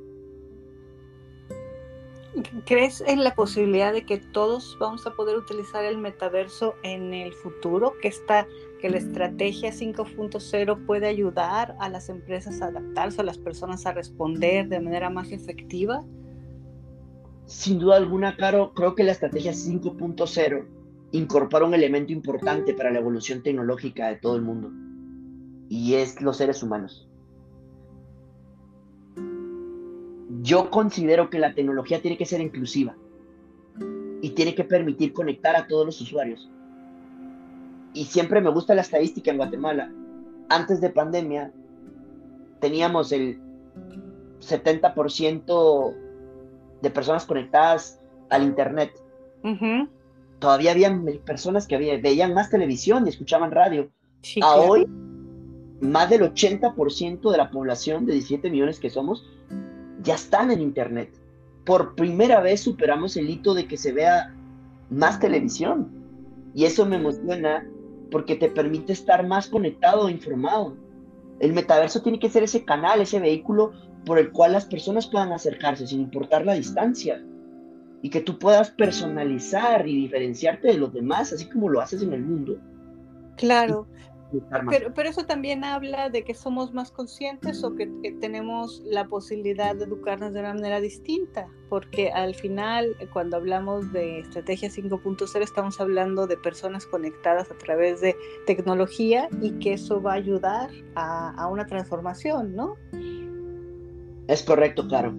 ¿Crees 2.66 3.00
en 3.00 3.24
la 3.24 3.34
posibilidad 3.34 3.92
de 3.92 4.04
que 4.04 4.18
todos 4.18 4.76
vamos 4.78 5.06
a 5.06 5.14
poder 5.14 5.36
utilizar 5.36 5.84
el 5.84 5.98
metaverso 5.98 6.74
en 6.82 7.14
el 7.14 7.32
futuro? 7.32 7.94
Que, 8.00 8.08
esta, 8.08 8.46
que 8.80 8.90
la 8.90 8.98
estrategia 8.98 9.70
5.0 9.70 10.86
puede 10.86 11.06
ayudar 11.06 11.74
a 11.80 11.88
las 11.88 12.08
empresas 12.08 12.60
a 12.60 12.66
adaptarse, 12.66 13.22
a 13.22 13.24
las 13.24 13.38
personas 13.38 13.86
a 13.86 13.92
responder 13.92 14.68
de 14.68 14.80
manera 14.80 15.10
más 15.10 15.32
efectiva? 15.32 16.04
Sin 17.46 17.78
duda 17.78 17.96
alguna, 17.96 18.36
Caro, 18.36 18.74
creo 18.74 18.94
que 18.94 19.04
la 19.04 19.12
estrategia 19.12 19.52
5.0 19.52 20.66
incorpora 21.12 21.64
un 21.64 21.74
elemento 21.74 22.12
importante 22.12 22.74
para 22.74 22.90
la 22.90 22.98
evolución 22.98 23.42
tecnológica 23.42 24.08
de 24.08 24.16
todo 24.16 24.36
el 24.36 24.42
mundo, 24.42 24.70
y 25.70 25.94
es 25.94 26.20
los 26.20 26.36
seres 26.36 26.62
humanos. 26.62 27.07
Yo 30.48 30.70
considero 30.70 31.28
que 31.28 31.38
la 31.38 31.52
tecnología 31.52 32.00
tiene 32.00 32.16
que 32.16 32.24
ser 32.24 32.40
inclusiva 32.40 32.96
y 34.22 34.30
tiene 34.30 34.54
que 34.54 34.64
permitir 34.64 35.12
conectar 35.12 35.54
a 35.54 35.66
todos 35.66 35.84
los 35.84 36.00
usuarios. 36.00 36.48
Y 37.92 38.06
siempre 38.06 38.40
me 38.40 38.48
gusta 38.50 38.74
la 38.74 38.80
estadística 38.80 39.30
en 39.30 39.36
Guatemala. 39.36 39.92
Antes 40.48 40.80
de 40.80 40.88
pandemia 40.88 41.52
teníamos 42.60 43.12
el 43.12 43.38
70% 44.40 45.94
de 46.80 46.90
personas 46.90 47.26
conectadas 47.26 48.00
al 48.30 48.42
Internet. 48.42 48.92
Todavía 50.38 50.70
había 50.70 50.98
personas 51.26 51.66
que 51.66 51.76
veían 51.76 52.32
más 52.32 52.48
televisión 52.48 53.04
y 53.04 53.10
escuchaban 53.10 53.50
radio. 53.50 53.90
a 54.40 54.56
hoy, 54.56 54.86
más 55.82 56.08
del 56.08 56.22
80% 56.22 57.30
de 57.30 57.36
la 57.36 57.50
población 57.50 58.06
de 58.06 58.14
17 58.14 58.48
millones 58.48 58.80
que 58.80 58.88
somos 58.88 59.26
ya 60.02 60.14
están 60.14 60.50
en 60.50 60.60
Internet. 60.60 61.10
Por 61.64 61.94
primera 61.94 62.40
vez 62.40 62.60
superamos 62.60 63.16
el 63.16 63.28
hito 63.28 63.54
de 63.54 63.66
que 63.66 63.76
se 63.76 63.92
vea 63.92 64.34
más 64.90 65.20
televisión. 65.20 65.88
Y 66.54 66.64
eso 66.64 66.86
me 66.86 66.96
emociona 66.96 67.68
porque 68.10 68.36
te 68.36 68.48
permite 68.48 68.92
estar 68.92 69.26
más 69.26 69.48
conectado 69.48 70.08
e 70.08 70.12
informado. 70.12 70.76
El 71.40 71.52
metaverso 71.52 72.02
tiene 72.02 72.18
que 72.18 72.30
ser 72.30 72.42
ese 72.42 72.64
canal, 72.64 73.00
ese 73.00 73.20
vehículo 73.20 73.72
por 74.04 74.18
el 74.18 74.30
cual 74.30 74.52
las 74.52 74.64
personas 74.64 75.06
puedan 75.06 75.32
acercarse 75.32 75.86
sin 75.86 76.00
importar 76.00 76.44
la 76.46 76.54
distancia. 76.54 77.22
Y 78.00 78.10
que 78.10 78.20
tú 78.20 78.38
puedas 78.38 78.70
personalizar 78.70 79.86
y 79.86 79.96
diferenciarte 79.96 80.68
de 80.68 80.78
los 80.78 80.92
demás, 80.92 81.32
así 81.32 81.48
como 81.48 81.68
lo 81.68 81.80
haces 81.80 82.02
en 82.02 82.12
el 82.12 82.22
mundo. 82.22 82.56
Claro. 83.36 83.86
Pero, 84.68 84.92
pero 84.92 85.08
eso 85.08 85.24
también 85.24 85.64
habla 85.64 86.10
de 86.10 86.22
que 86.22 86.34
somos 86.34 86.74
más 86.74 86.90
conscientes 86.90 87.64
o 87.64 87.74
que, 87.74 87.86
tenemos 88.20 88.82
la 88.84 89.06
posibilidad 89.06 89.74
de 89.74 89.84
educarnos 89.84 90.34
de 90.34 90.40
una 90.40 90.52
manera 90.52 90.80
distinta, 90.80 91.48
porque 91.70 92.10
al 92.10 92.34
final, 92.34 92.94
cuando 93.12 93.38
hablamos 93.38 93.90
de 93.92 94.20
estrategia 94.20 94.68
5.0, 94.68 95.42
estamos 95.42 95.80
hablando 95.80 96.26
de 96.26 96.36
personas 96.36 96.86
conectadas 96.86 97.50
a 97.50 97.56
través 97.56 98.00
de 98.00 98.16
tecnología 98.46 99.28
y 99.40 99.52
que 99.58 99.74
eso 99.74 100.02
va 100.02 100.12
a 100.12 100.16
ayudar 100.16 100.70
a, 100.94 101.30
a 101.30 101.48
una 101.48 101.66
transformación, 101.66 102.54
¿no? 102.54 102.74
Es 104.26 104.42
correcto, 104.42 104.86
claro. 104.88 105.14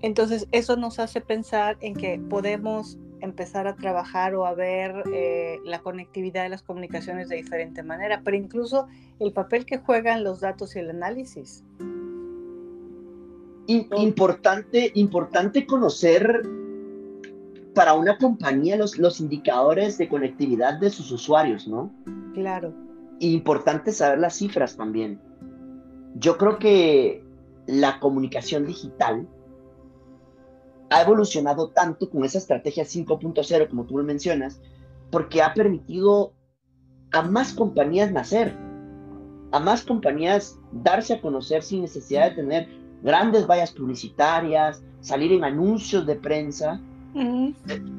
Entonces, 0.00 0.46
eso 0.52 0.76
nos 0.76 0.98
hace 0.98 1.20
pensar 1.20 1.76
en 1.80 1.94
que 1.94 2.20
podemos 2.30 2.98
empezar 3.20 3.66
a 3.66 3.76
trabajar 3.76 4.34
o 4.34 4.46
a 4.46 4.54
ver 4.54 5.02
eh, 5.12 5.58
la 5.64 5.80
conectividad 5.80 6.42
de 6.42 6.48
las 6.48 6.62
comunicaciones 6.62 7.28
de 7.28 7.36
diferente 7.36 7.82
manera, 7.82 8.22
pero 8.24 8.36
incluso 8.36 8.86
el 9.18 9.32
papel 9.32 9.66
que 9.66 9.78
juegan 9.78 10.24
los 10.24 10.40
datos 10.40 10.74
y 10.76 10.80
el 10.80 10.90
análisis. 10.90 11.64
Importante, 13.66 14.92
importante 14.94 15.66
conocer 15.66 16.42
para 17.74 17.94
una 17.94 18.16
compañía 18.16 18.76
los, 18.76 18.98
los 18.98 19.20
indicadores 19.20 19.98
de 19.98 20.08
conectividad 20.08 20.80
de 20.80 20.90
sus 20.90 21.12
usuarios, 21.12 21.68
¿no? 21.68 21.92
Claro. 22.32 22.72
Importante 23.20 23.92
saber 23.92 24.18
las 24.20 24.36
cifras 24.36 24.76
también. 24.76 25.20
Yo 26.14 26.38
creo 26.38 26.58
que 26.58 27.22
la 27.66 28.00
comunicación 28.00 28.66
digital 28.66 29.28
ha 30.90 31.02
evolucionado 31.02 31.70
tanto 31.70 32.08
con 32.08 32.24
esa 32.24 32.38
estrategia 32.38 32.84
5.0, 32.84 33.68
como 33.68 33.84
tú 33.84 33.98
lo 33.98 34.04
mencionas, 34.04 34.60
porque 35.10 35.42
ha 35.42 35.54
permitido 35.54 36.32
a 37.12 37.22
más 37.22 37.52
compañías 37.52 38.12
nacer, 38.12 38.54
a 39.52 39.60
más 39.60 39.82
compañías 39.82 40.58
darse 40.72 41.14
a 41.14 41.20
conocer 41.20 41.62
sin 41.62 41.82
necesidad 41.82 42.30
de 42.30 42.36
tener 42.36 42.68
grandes 43.02 43.46
vallas 43.46 43.72
publicitarias, 43.72 44.82
salir 45.00 45.32
en 45.32 45.44
anuncios 45.44 46.06
de 46.06 46.16
prensa. 46.16 46.80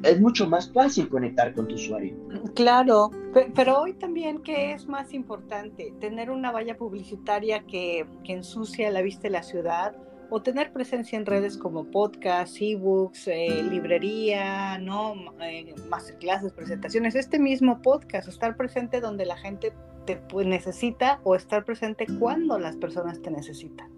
es, 0.02 0.20
mucho 0.20 0.48
más 0.48 0.72
fácil 0.72 1.08
conectar 1.08 1.52
con 1.54 1.66
tu 1.66 1.74
usuario. 1.74 2.14
Claro, 2.54 3.10
pero 3.54 3.80
hoy 3.80 3.94
también, 3.94 4.42
¿qué 4.42 4.72
es 4.72 4.86
más 4.86 5.12
importante? 5.12 5.92
¿Tener 6.00 6.30
una 6.30 6.52
valla 6.52 6.76
publicitaria 6.76 7.66
que, 7.66 8.06
que 8.24 8.32
ensucia 8.32 8.90
la 8.90 9.02
vista 9.02 9.22
de 9.22 9.30
la 9.30 9.42
ciudad? 9.42 9.96
O 10.30 10.42
tener 10.42 10.72
presencia 10.72 11.18
en 11.18 11.26
redes 11.26 11.58
como 11.58 11.84
podcast, 11.84 12.56
ebooks, 12.60 13.28
eh, 13.28 13.62
librería, 13.62 14.78
¿no? 14.78 15.14
Eh, 15.40 15.74
masterclasses, 15.88 16.52
presentaciones, 16.52 17.14
este 17.14 17.38
mismo 17.38 17.82
podcast, 17.82 18.28
estar 18.28 18.56
presente 18.56 19.00
donde 19.00 19.26
la 19.26 19.36
gente 19.36 19.72
te 20.06 20.20
necesita 20.44 21.20
o 21.24 21.34
estar 21.34 21.64
presente 21.64 22.06
cuando 22.18 22.58
las 22.58 22.76
personas 22.76 23.20
te 23.20 23.30
necesitan. 23.30 23.90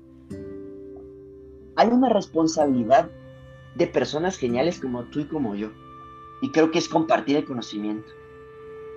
Hay 1.76 1.88
una 1.88 2.08
responsabilidad 2.08 3.10
de 3.74 3.86
personas 3.86 4.36
geniales 4.36 4.80
como 4.80 5.04
tú 5.04 5.20
y 5.20 5.24
como 5.26 5.54
yo. 5.54 5.70
Y 6.42 6.50
creo 6.50 6.70
que 6.70 6.78
es 6.78 6.88
compartir 6.88 7.36
el 7.36 7.44
conocimiento. 7.44 8.08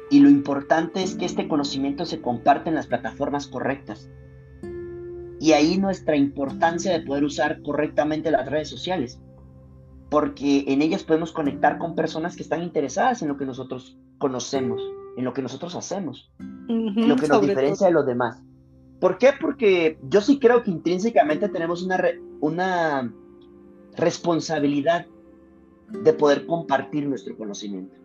Y 0.09 0.19
lo 0.19 0.29
importante 0.29 1.03
es 1.03 1.15
que 1.15 1.25
este 1.25 1.47
conocimiento 1.47 2.05
se 2.05 2.21
comparte 2.21 2.69
en 2.69 2.75
las 2.75 2.87
plataformas 2.87 3.47
correctas. 3.47 4.09
Y 5.39 5.51
ahí 5.51 5.77
nuestra 5.77 6.15
importancia 6.15 6.91
de 6.91 7.05
poder 7.05 7.23
usar 7.23 7.61
correctamente 7.61 8.31
las 8.31 8.49
redes 8.49 8.69
sociales. 8.69 9.19
Porque 10.09 10.63
en 10.67 10.81
ellas 10.81 11.03
podemos 11.03 11.31
conectar 11.31 11.77
con 11.77 11.95
personas 11.95 12.35
que 12.35 12.43
están 12.43 12.63
interesadas 12.63 13.21
en 13.21 13.27
lo 13.27 13.37
que 13.37 13.45
nosotros 13.45 13.97
conocemos, 14.17 14.81
en 15.17 15.25
lo 15.25 15.33
que 15.33 15.41
nosotros 15.41 15.75
hacemos, 15.75 16.31
lo 16.67 17.15
que 17.15 17.27
nos 17.27 17.41
diferencia 17.41 17.87
de 17.87 17.93
los 17.93 18.05
demás. 18.05 18.41
¿Por 18.99 19.17
qué? 19.17 19.31
Porque 19.39 19.97
yo 20.09 20.21
sí 20.21 20.39
creo 20.39 20.63
que 20.63 20.71
intrínsecamente 20.71 21.49
tenemos 21.49 21.83
una, 21.83 22.01
una 22.39 23.13
responsabilidad 23.97 25.05
de 25.89 26.13
poder 26.13 26.45
compartir 26.45 27.07
nuestro 27.07 27.35
conocimiento. 27.37 27.95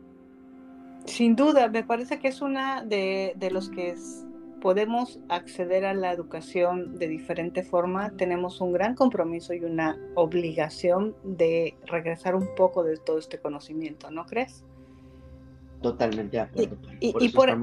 Sin 1.06 1.36
duda, 1.36 1.68
me 1.68 1.84
parece 1.84 2.18
que 2.18 2.28
es 2.28 2.40
una 2.40 2.84
de, 2.84 3.34
de 3.36 3.50
los 3.50 3.70
que 3.70 3.90
es, 3.90 4.26
podemos 4.60 5.18
acceder 5.28 5.84
a 5.84 5.94
la 5.94 6.12
educación 6.12 6.98
de 6.98 7.08
diferente 7.08 7.62
forma, 7.62 8.10
tenemos 8.10 8.60
un 8.60 8.72
gran 8.72 8.94
compromiso 8.94 9.54
y 9.54 9.64
una 9.64 9.98
obligación 10.14 11.16
de 11.24 11.76
regresar 11.86 12.34
un 12.34 12.54
poco 12.56 12.84
de 12.84 12.96
todo 12.98 13.18
este 13.18 13.38
conocimiento, 13.38 14.10
¿no 14.10 14.26
crees? 14.26 14.64
Totalmente 15.82 16.36
de 16.36 16.42
acuerdo. 16.42 16.76
Y, 17.00 17.28
por, 17.30 17.62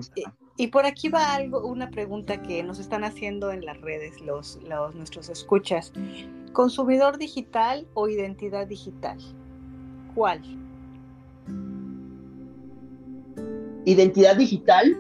y, 0.58 0.68
por, 0.68 0.86
aquí 0.86 1.10
va 1.10 1.36
algo, 1.36 1.66
una 1.66 1.90
pregunta 1.92 2.42
que 2.42 2.64
nos 2.64 2.80
están 2.80 3.04
haciendo 3.04 3.52
en 3.52 3.64
las 3.64 3.80
redes 3.80 4.20
los, 4.22 4.60
los 4.68 4.96
nuestros 4.96 5.30
escuchas. 5.30 5.94
¿Consumidor 6.52 7.20
digital 7.20 7.88
o 7.94 8.08
identidad 8.08 8.66
digital? 8.66 9.20
¿Cuál? 10.16 10.42
Identidad 13.86 14.36
digital, 14.36 14.98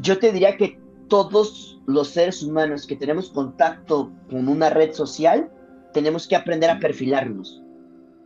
yo 0.00 0.18
te 0.18 0.32
diría 0.32 0.56
que 0.56 0.78
todos 1.08 1.80
los 1.86 2.08
seres 2.08 2.42
humanos 2.42 2.86
que 2.86 2.96
tenemos 2.96 3.30
contacto 3.30 4.12
con 4.30 4.48
una 4.48 4.70
red 4.70 4.92
social, 4.92 5.50
tenemos 5.92 6.26
que 6.26 6.36
aprender 6.36 6.70
a 6.70 6.78
perfilarnos, 6.78 7.62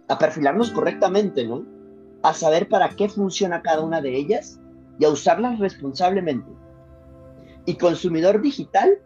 a 0.09 0.19
perfilarnos 0.19 0.71
correctamente, 0.71 1.47
¿no? 1.47 1.65
a 2.23 2.35
saber 2.35 2.69
para 2.69 2.91
qué 2.91 3.09
funciona 3.09 3.62
cada 3.62 3.83
una 3.83 4.00
de 4.00 4.15
ellas 4.17 4.61
y 4.99 5.04
a 5.04 5.11
usarlas 5.11 5.59
responsablemente. 5.59 6.50
Y 7.67 7.76
consumidor 7.76 8.41
digital, 8.41 8.99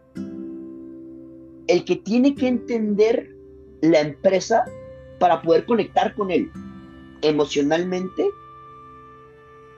el 1.67 1.85
que 1.85 1.95
tiene 1.97 2.35
que 2.35 2.47
entender 2.47 3.35
la 3.81 4.01
empresa 4.01 4.65
para 5.19 5.41
poder 5.41 5.65
conectar 5.65 6.13
con 6.15 6.31
él 6.31 6.51
emocionalmente 7.21 8.29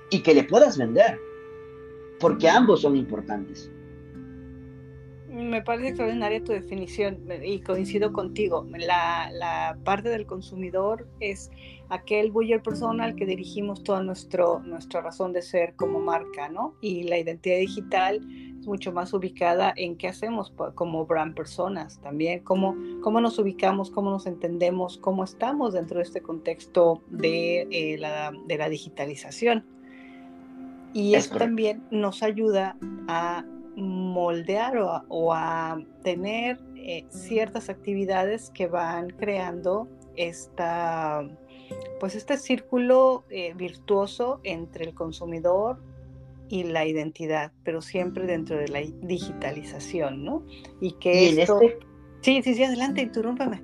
y 0.10 0.21
que 0.21 0.34
le 0.34 0.43
puedas 0.43 0.78
vender, 0.78 1.19
porque 2.19 2.49
ambos 2.49 2.82
son 2.82 2.95
importantes. 2.95 3.71
Me 5.30 5.62
parece 5.62 5.89
extraordinaria 5.89 6.43
tu 6.43 6.51
definición 6.51 7.19
y 7.43 7.60
coincido 7.60 8.12
contigo. 8.12 8.65
La, 8.80 9.77
parte 9.84 10.10
del 10.10 10.25
consumidor 10.25 11.08
es 11.19 11.51
aquel 11.89 12.32
buyer 12.32 12.62
personal 12.63 13.15
que 13.15 13.25
dirigimos 13.25 13.84
toda 13.84 14.01
nuestro, 14.01 14.60
nuestra 14.62 15.01
razón 15.01 15.34
de 15.34 15.43
ser 15.43 15.75
como 15.75 15.99
marca, 15.99 16.49
¿no? 16.49 16.75
Y 16.82 17.03
la 17.03 17.19
identidad 17.19 17.58
digital 17.58 18.25
es 18.60 18.65
mucho 18.65 18.91
más 18.91 19.13
ubicada 19.13 19.71
en 19.75 19.95
qué 19.95 20.08
hacemos 20.08 20.51
como 20.73 21.06
brand 21.06 21.36
personas 21.36 22.01
también, 22.01 22.39
cómo, 22.43 22.75
cómo 23.03 23.21
nos 23.21 23.38
ubicamos, 23.38 23.91
cómo 23.91 24.10
nos 24.10 24.25
entendemos, 24.25 24.97
cómo 24.97 25.23
estamos 25.23 25.73
dentro 25.73 25.97
de 25.97 26.03
este 26.03 26.21
contexto 26.21 27.03
de, 27.12 27.67
eh, 27.69 27.97
la 27.99 28.69
digitalización. 28.69 29.76
Y 30.93 31.15
eso 31.15 31.38
también 31.38 31.84
nos 31.91 32.23
ayuda 32.23 32.78
a 33.08 33.45
moldear 33.76 34.78
o 34.78 35.34
a, 35.34 35.80
tener 36.04 36.60
eh, 36.76 37.06
ciertas 37.10 37.69
actividades 37.69 38.50
que 38.52 38.67
van 38.67 39.10
creando 39.10 39.88
esta 40.15 41.28
pues 42.00 42.15
este 42.15 42.38
círculo 42.38 43.26
eh, 43.30 43.54
virtuoso 43.56 44.39
entre 44.43 44.86
el 44.86 44.93
consumidor 44.93 45.80
y 46.50 46.63
la 46.63 46.86
identidad, 46.86 47.52
pero 47.63 47.82
siempre 47.82 48.26
dentro 48.26 48.58
de 48.58 48.69
la 48.69 48.80
digitalización, 49.02 50.23
¿no? 50.23 50.45
Y 50.80 50.93
que 50.93 51.30
esto... 51.41 51.60
Este 51.62 51.86
sí, 52.21 52.41
sí, 52.41 52.54
sí, 52.56 52.63
adelante, 52.63 53.02
interrúmpame. 53.02 53.62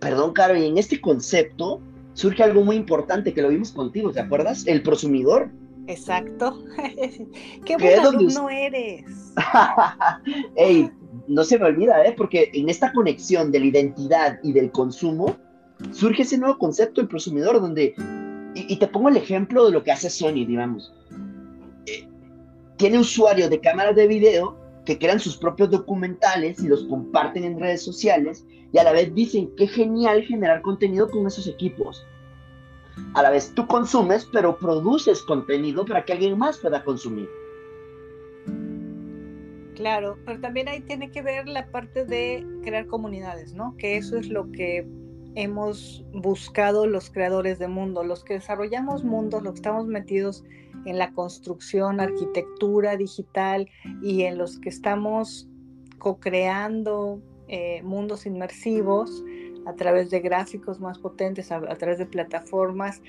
Perdón, 0.00 0.32
Caro, 0.32 0.56
y 0.56 0.66
en 0.66 0.78
este 0.78 1.00
concepto 1.00 1.80
surge 2.14 2.42
algo 2.42 2.62
muy 2.62 2.76
importante 2.76 3.34
que 3.34 3.42
lo 3.42 3.48
vimos 3.48 3.72
contigo, 3.72 4.12
¿te 4.12 4.20
acuerdas? 4.20 4.66
El 4.66 4.82
prosumidor. 4.82 5.50
Exacto. 5.86 6.62
Qué 7.64 7.76
buen 7.76 8.00
alumno 8.00 8.48
eres. 8.48 9.04
Ey, 10.56 10.90
no 11.28 11.44
se 11.44 11.58
me 11.58 11.66
olvida, 11.66 12.04
¿eh? 12.04 12.14
Porque 12.16 12.50
en 12.54 12.68
esta 12.68 12.92
conexión 12.92 13.50
de 13.52 13.60
la 13.60 13.66
identidad 13.66 14.38
y 14.42 14.52
del 14.52 14.70
consumo, 14.70 15.36
surge 15.92 16.22
ese 16.22 16.38
nuevo 16.38 16.58
concepto 16.58 17.00
del 17.00 17.08
prosumidor 17.08 17.60
donde, 17.60 17.94
y, 18.54 18.76
te 18.76 18.86
pongo 18.88 19.08
el 19.08 19.16
ejemplo 19.16 19.66
de 19.66 19.72
lo 19.72 19.82
que 19.82 19.92
hace 19.92 20.10
Sony, 20.10 20.46
digamos. 20.46 20.92
Eh, 21.86 22.08
tiene 22.76 22.98
usuarios 22.98 23.50
de 23.50 23.60
cámaras 23.60 23.96
de 23.96 24.06
video 24.06 24.56
que 24.84 24.98
crean 24.98 25.18
sus 25.18 25.36
propios 25.36 25.70
documentales 25.70 26.62
y 26.62 26.68
los 26.68 26.84
comparten 26.84 27.44
en 27.44 27.58
redes 27.58 27.82
sociales 27.82 28.44
y 28.72 28.78
a 28.78 28.84
la 28.84 28.92
vez 28.92 29.14
dicen 29.14 29.50
que 29.56 29.66
genial 29.66 30.22
generar 30.24 30.62
contenido 30.62 31.10
con 31.10 31.26
esos 31.26 31.46
equipos. 31.46 32.04
A 33.14 33.22
la 33.22 33.30
vez 33.30 33.52
tú 33.54 33.66
consumes, 33.66 34.28
pero 34.32 34.56
produces 34.56 35.22
contenido 35.22 35.84
para 35.84 36.04
que 36.04 36.12
alguien 36.12 36.38
más 36.38 36.58
pueda 36.58 36.84
consumir. 36.84 37.28
Claro, 39.74 40.16
pero 40.24 40.40
también 40.40 40.68
ahí 40.68 40.80
tiene 40.80 41.10
que 41.10 41.22
ver 41.22 41.48
la 41.48 41.66
parte 41.70 42.04
de 42.04 42.46
crear 42.62 42.86
comunidades, 42.86 43.54
¿no? 43.54 43.76
Que 43.76 43.96
eso 43.96 44.16
es 44.16 44.28
lo 44.28 44.50
que 44.52 44.86
hemos 45.34 46.04
buscado 46.12 46.86
los 46.86 47.10
creadores 47.10 47.58
de 47.58 47.66
mundo, 47.66 48.04
los 48.04 48.22
que 48.22 48.34
desarrollamos 48.34 49.02
mundos, 49.02 49.42
los 49.42 49.54
que 49.54 49.58
estamos 49.58 49.86
metidos 49.86 50.44
en 50.84 50.98
la 50.98 51.12
construcción, 51.12 52.00
arquitectura 52.00 52.96
digital 52.96 53.68
y 54.02 54.22
en 54.22 54.38
los 54.38 54.58
que 54.60 54.68
estamos 54.68 55.48
co-creando 55.98 57.20
eh, 57.48 57.82
mundos 57.82 58.26
inmersivos, 58.26 59.24
a 59.66 59.74
través 59.74 60.10
de 60.10 60.20
gráficos 60.20 60.80
más 60.80 60.98
potentes, 60.98 61.50
a, 61.52 61.60
través 61.76 61.98
de 61.98 62.06
plataformas. 62.06 63.02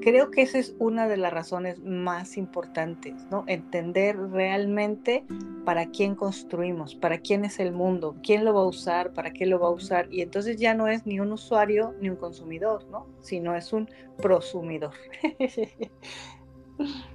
Creo 0.00 0.30
que 0.30 0.42
esa 0.42 0.58
es 0.58 0.74
una 0.78 1.06
de 1.08 1.16
las 1.16 1.32
razones 1.32 1.80
más 1.82 2.36
importantes, 2.36 3.14
¿no? 3.30 3.44
Entender 3.46 4.18
realmente 4.30 5.24
para 5.64 5.86
quién 5.86 6.14
construimos, 6.14 6.94
para 6.94 7.18
quién 7.18 7.44
es 7.44 7.60
el 7.60 7.72
mundo, 7.72 8.16
quién 8.22 8.44
lo 8.44 8.54
va 8.54 8.62
a 8.62 8.66
usar, 8.66 9.12
para 9.12 9.32
qué 9.32 9.46
lo 9.46 9.60
va 9.60 9.68
a 9.68 9.72
usar. 9.72 10.08
Y 10.12 10.22
entonces 10.22 10.56
ya 10.56 10.74
no 10.74 10.88
es 10.88 11.06
ni 11.06 11.20
un 11.20 11.32
usuario 11.32 11.94
ni 12.00 12.08
un 12.10 12.16
consumidor, 12.16 12.84
¿no? 12.90 13.06
Sino 13.20 13.54
es 13.54 13.72
un 13.72 13.88
prosumidor. 14.16 14.94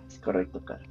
Es 0.07 0.19
correcto, 0.19 0.63
Carlos. 0.63 0.89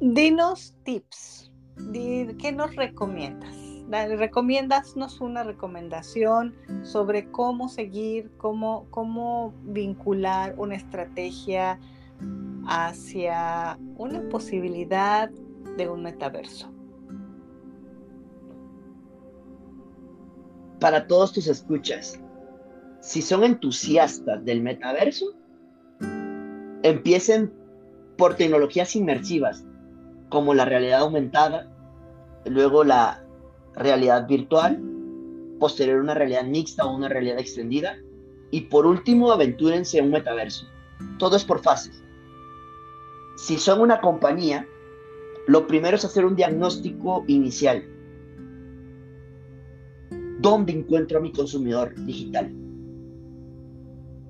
Dinos 0.00 0.74
tips. 0.84 1.50
¿Qué 1.92 2.52
nos 2.52 2.76
recomiendas? 2.76 3.63
Recomiéndanos 3.90 5.20
una 5.20 5.44
recomendación 5.44 6.54
sobre 6.82 7.30
cómo 7.30 7.68
seguir, 7.68 8.30
cómo, 8.36 8.86
cómo 8.90 9.54
vincular 9.62 10.54
una 10.56 10.74
estrategia 10.74 11.78
hacia 12.66 13.78
una 13.96 14.22
posibilidad 14.28 15.30
de 15.76 15.88
un 15.88 16.02
metaverso. 16.02 16.70
Para 20.80 21.06
todos 21.06 21.32
tus 21.32 21.46
escuchas, 21.46 22.20
si 23.00 23.22
son 23.22 23.44
entusiastas 23.44 24.44
del 24.44 24.62
metaverso, 24.62 25.26
empiecen 26.82 27.52
por 28.16 28.34
tecnologías 28.36 28.94
inmersivas 28.96 29.64
como 30.28 30.54
la 30.54 30.64
realidad 30.64 31.00
aumentada, 31.00 31.70
luego 32.44 32.84
la 32.84 33.23
realidad 33.76 34.26
virtual, 34.26 34.80
posterior 35.58 36.00
una 36.00 36.14
realidad 36.14 36.44
mixta 36.44 36.84
o 36.84 36.94
una 36.94 37.08
realidad 37.08 37.38
extendida, 37.38 37.98
y 38.50 38.62
por 38.62 38.86
último 38.86 39.32
aventúrense 39.32 39.98
en 39.98 40.06
un 40.06 40.10
metaverso. 40.12 40.66
Todo 41.18 41.36
es 41.36 41.44
por 41.44 41.62
fases. 41.62 42.02
Si 43.36 43.58
son 43.58 43.80
una 43.80 44.00
compañía, 44.00 44.66
lo 45.46 45.66
primero 45.66 45.96
es 45.96 46.04
hacer 46.04 46.24
un 46.24 46.36
diagnóstico 46.36 47.24
inicial. 47.26 47.84
¿Dónde 50.38 50.72
encuentro 50.72 51.18
a 51.18 51.20
mi 51.20 51.32
consumidor 51.32 51.94
digital? 52.04 52.52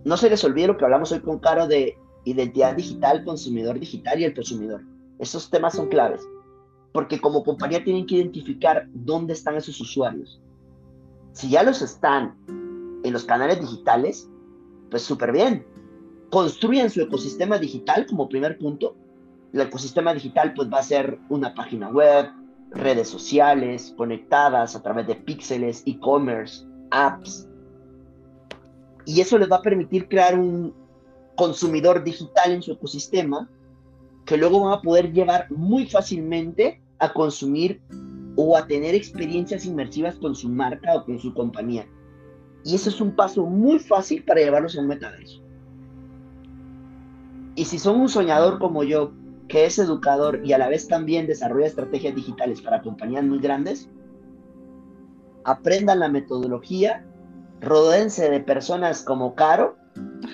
No 0.05 0.17
se 0.17 0.31
les 0.31 0.45
olvide 0.45 0.69
lo 0.69 0.77
que 0.77 0.85
hablamos 0.85 1.13
hoy 1.13 1.21
con 1.21 1.39
Caro 1.39 1.67
de 1.67 1.97
identidad 2.25 2.77
digital, 2.77 3.25
consumidor 3.25 3.79
digital 3.79 4.21
y 4.21 4.25
el 4.25 4.35
consumidor. 4.35 4.83
Esos 5.19 5.51
temas 5.51 5.75
son 5.75 5.89
claves, 5.89 6.27
porque 6.95 7.21
como 7.21 7.43
compañía 7.43 7.83
tienen 7.83 8.07
que 8.07 8.15
identificar 8.15 8.87
dónde 8.95 9.33
están 9.33 9.57
esos 9.57 9.81
usuarios. 9.81 10.41
Si 11.33 11.51
ya 11.51 11.65
los 11.65 11.83
están 11.83 12.37
en 13.03 13.13
los 13.13 13.25
canales 13.25 13.61
digitales, 13.61 14.31
pues 14.91 15.03
súper 15.03 15.33
bien. 15.33 15.67
Construyen 16.31 16.91
su 16.91 17.01
ecosistema 17.01 17.59
digital 17.59 18.07
como 18.07 18.29
primer 18.29 18.57
punto 18.59 18.95
el 19.53 19.61
ecosistema 19.61 20.15
digital 20.15 20.53
pues 20.55 20.69
va 20.69 20.79
a 20.79 20.83
ser 20.85 21.19
una 21.29 21.53
página 21.55 21.89
web, 21.89 22.29
redes 22.71 23.09
sociales 23.09 23.95
conectadas 23.97 24.77
a 24.77 24.83
través 24.83 25.09
de 25.09 25.17
píxeles, 25.17 25.83
e-commerce, 25.87 26.65
apps. 26.91 27.49
Y 29.05 29.21
eso 29.21 29.37
les 29.37 29.51
va 29.51 29.57
a 29.57 29.63
permitir 29.63 30.09
crear 30.09 30.39
un 30.39 30.75
consumidor 31.37 32.05
digital 32.05 32.53
en 32.53 32.63
su 32.63 32.73
ecosistema 32.73 33.49
que 34.25 34.37
luego 34.37 34.61
van 34.61 34.73
a 34.73 34.81
poder 34.81 35.13
llevar 35.13 35.51
muy 35.51 35.87
fácilmente 35.87 36.81
a 36.99 37.13
consumir 37.13 37.81
o 38.37 38.57
a 38.57 38.67
tener 38.67 38.95
experiencias 38.95 39.65
inmersivas 39.65 40.17
con 40.17 40.35
su 40.35 40.49
marca 40.49 40.95
o 40.95 41.05
con 41.05 41.19
su 41.19 41.33
compañía. 41.35 41.87
Y 42.65 42.75
eso 42.75 42.89
es 42.89 43.01
un 43.01 43.15
paso 43.15 43.45
muy 43.45 43.79
fácil 43.79 44.25
para 44.25 44.41
llevarlos 44.41 44.77
a 44.77 44.81
un 44.81 44.89
metaverso. 44.89 45.43
Y 47.57 47.65
si 47.67 47.79
son 47.79 48.01
un 48.01 48.09
soñador 48.09 48.59
como 48.59 48.83
yo, 48.83 49.13
que 49.49 49.67
es 49.67 49.79
educador 49.79 50.41
y 50.45 50.53
a 50.53 50.59
la 50.59 50.69
vez 50.69 50.89
también 50.89 51.27
desarrolla 51.27 51.67
estrategias 51.67 52.15
digitales 52.15 52.61
para 52.63 52.83
compañías 52.83 53.25
muy 53.25 53.39
grandes, 53.39 53.89
aprendan 55.45 56.01
la 56.01 56.09
metodología, 56.09 57.05
rodéense 57.61 58.31
de 58.31 58.41
personas 58.41 59.03
como 59.03 59.35
Caro, 59.35 59.77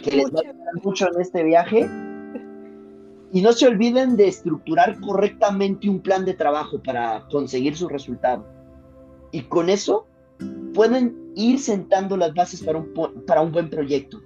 que 0.03 0.13
les 0.13 0.27
va 0.27 0.39
a 0.39 0.49
ayudar 0.49 0.75
mucho 0.83 1.09
en 1.13 1.21
este 1.21 1.43
viaje, 1.43 1.91
y 3.33 3.43
no 3.43 3.53
se 3.53 3.67
olviden 3.67 4.17
de 4.17 4.29
estructurar 4.29 4.99
correctamente 5.01 5.89
un 5.89 6.01
plan 6.01 6.25
de 6.25 6.35
trabajo 6.35 6.83
para 6.83 7.27
conseguir 7.31 7.77
su 7.77 7.89
resultado. 7.89 8.45
Y 9.33 9.43
con 9.43 9.71
eso 9.71 10.07
pueden 10.75 11.33
ir 11.37 11.59
sentando 11.61 12.17
las 12.17 12.35
bases 12.35 12.63
para 12.63 12.79
un, 12.79 12.93
para 13.27 13.41
un 13.43 13.53
buen 13.53 13.71
proyecto. 13.71 14.21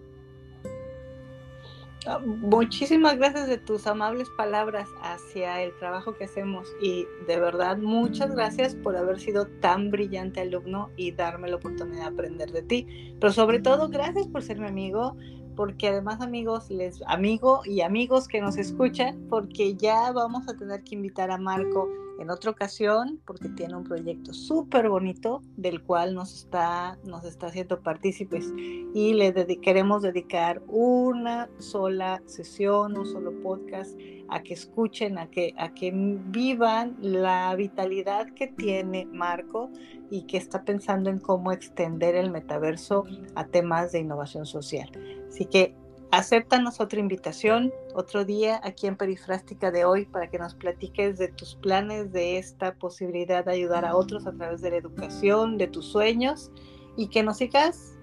Ah, 2.06 2.18
muchísimas 2.18 3.16
gracias 3.16 3.48
de 3.48 3.56
tus 3.56 3.86
amables 3.86 4.28
palabras 4.36 4.88
hacia 5.02 5.62
el 5.62 5.74
trabajo 5.78 6.14
que 6.14 6.24
hacemos 6.24 6.68
y 6.82 7.06
de 7.26 7.40
verdad 7.40 7.78
muchas 7.78 8.34
gracias 8.34 8.74
por 8.74 8.94
haber 8.94 9.18
sido 9.18 9.46
tan 9.60 9.90
brillante 9.90 10.42
alumno 10.42 10.90
y 10.98 11.12
darme 11.12 11.48
la 11.48 11.56
oportunidad 11.56 12.02
de 12.02 12.08
aprender 12.08 12.52
de 12.52 12.62
ti. 12.62 13.16
Pero 13.18 13.32
sobre 13.32 13.58
todo 13.58 13.88
gracias 13.88 14.26
por 14.26 14.42
ser 14.42 14.58
mi 14.58 14.66
amigo, 14.66 15.16
porque 15.56 15.88
además 15.88 16.20
amigos, 16.20 16.70
les 16.70 17.02
amigo 17.06 17.62
y 17.64 17.80
amigos 17.80 18.28
que 18.28 18.40
nos 18.40 18.56
escuchan, 18.56 19.26
porque 19.28 19.74
ya 19.74 20.12
vamos 20.12 20.48
a 20.48 20.54
tener 20.54 20.82
que 20.84 20.94
invitar 20.94 21.30
a 21.30 21.38
Marco 21.38 21.88
en 22.18 22.30
otra 22.30 22.50
ocasión 22.50 23.20
porque 23.26 23.48
tiene 23.48 23.76
un 23.76 23.84
proyecto 23.84 24.32
súper 24.32 24.88
bonito 24.88 25.42
del 25.56 25.82
cual 25.82 26.14
nos 26.14 26.34
está, 26.34 26.98
nos 27.04 27.24
está 27.24 27.48
haciendo 27.48 27.80
partícipes 27.80 28.52
y 28.94 29.14
le 29.14 29.32
queremos 29.60 30.02
dedicar 30.02 30.62
una 30.68 31.48
sola 31.58 32.22
sesión, 32.26 32.96
un 32.96 33.06
solo 33.06 33.32
podcast 33.42 33.98
a 34.28 34.42
que 34.42 34.54
escuchen, 34.54 35.18
a 35.18 35.28
que, 35.30 35.54
a 35.58 35.74
que 35.74 35.92
vivan 35.94 36.96
la 37.00 37.54
vitalidad 37.56 38.28
que 38.34 38.46
tiene 38.46 39.06
Marco 39.06 39.70
y 40.10 40.22
que 40.26 40.36
está 40.36 40.64
pensando 40.64 41.10
en 41.10 41.18
cómo 41.18 41.52
extender 41.52 42.14
el 42.14 42.30
metaverso 42.30 43.04
a 43.34 43.46
temas 43.46 43.92
de 43.92 44.00
innovación 44.00 44.46
social. 44.46 44.90
Así 45.28 45.46
que 45.46 45.76
Acéptanos 46.16 46.80
otra 46.80 47.00
invitación, 47.00 47.72
otro 47.92 48.24
día 48.24 48.60
aquí 48.62 48.86
en 48.86 48.96
Perifrástica 48.96 49.72
de 49.72 49.84
hoy 49.84 50.04
para 50.04 50.30
que 50.30 50.38
nos 50.38 50.54
platiques 50.54 51.18
de 51.18 51.26
tus 51.26 51.56
planes, 51.56 52.12
de 52.12 52.38
esta 52.38 52.76
posibilidad 52.76 53.44
de 53.44 53.50
ayudar 53.50 53.84
a 53.84 53.96
otros 53.96 54.24
a 54.24 54.32
través 54.32 54.60
de 54.60 54.70
la 54.70 54.76
educación, 54.76 55.58
de 55.58 55.66
tus 55.66 55.86
sueños 55.86 56.52
y 56.96 57.08
que 57.08 57.24
nos 57.24 57.38
sigas 57.38 57.98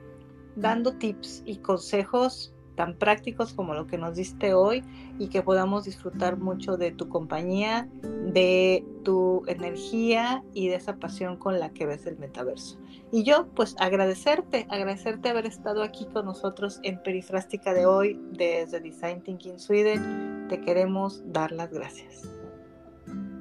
dando 0.58 0.98
tips 0.98 1.42
y 1.46 1.60
consejos 1.60 2.54
tan 2.82 2.96
prácticos 2.96 3.54
como 3.54 3.76
lo 3.76 3.86
que 3.86 4.00
nos 4.00 4.16
diste 4.16 4.56
hoy 4.56 4.84
y 5.20 5.28
que 5.28 5.44
podamos 5.44 5.86
disfrutar 5.86 6.38
mucho 6.38 6.78
de 6.78 6.92
tu 6.92 7.10
compañía, 7.10 7.88
de 8.02 8.84
tu 9.04 9.44
energía 9.46 10.44
y 10.56 10.70
de 10.70 10.78
esa 10.78 10.96
pasión 10.96 11.38
con 11.38 11.60
la 11.60 11.70
que 11.70 11.86
ves 11.86 12.08
el 12.08 12.18
metaverso. 12.18 12.80
Y 13.12 13.22
yo, 13.22 13.46
pues 13.54 13.76
agradecerte, 13.78 14.66
agradecerte 14.68 15.30
haber 15.30 15.46
estado 15.46 15.84
aquí 15.84 16.08
con 16.08 16.26
nosotros 16.26 16.80
en 16.82 16.98
Perifrástica 17.04 17.72
de 17.76 17.86
hoy 17.86 18.20
desde 18.32 18.80
Design 18.80 19.22
Thinking 19.22 19.60
Sweden. 19.60 20.48
Te 20.50 20.60
queremos 20.60 21.22
dar 21.32 21.52
las 21.52 21.72
gracias. 21.72 22.28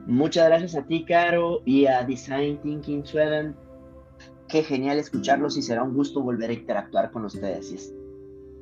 Muchas 0.07 0.49
gracias 0.49 0.75
a 0.75 0.83
ti, 0.83 1.07
Caro, 1.07 1.63
y 1.65 1.87
a 1.87 2.05
Design 2.05 2.61
Thinking 2.61 3.07
Sweden. 3.07 3.57
Qué 4.49 4.63
genial 4.63 4.99
escucharlos 4.99 5.57
y 5.57 5.63
será 5.63 5.83
un 5.83 5.95
gusto 5.95 6.21
volver 6.21 6.51
a 6.51 6.53
interactuar 6.53 7.11
con 7.11 7.25
ustedes. 7.25 7.95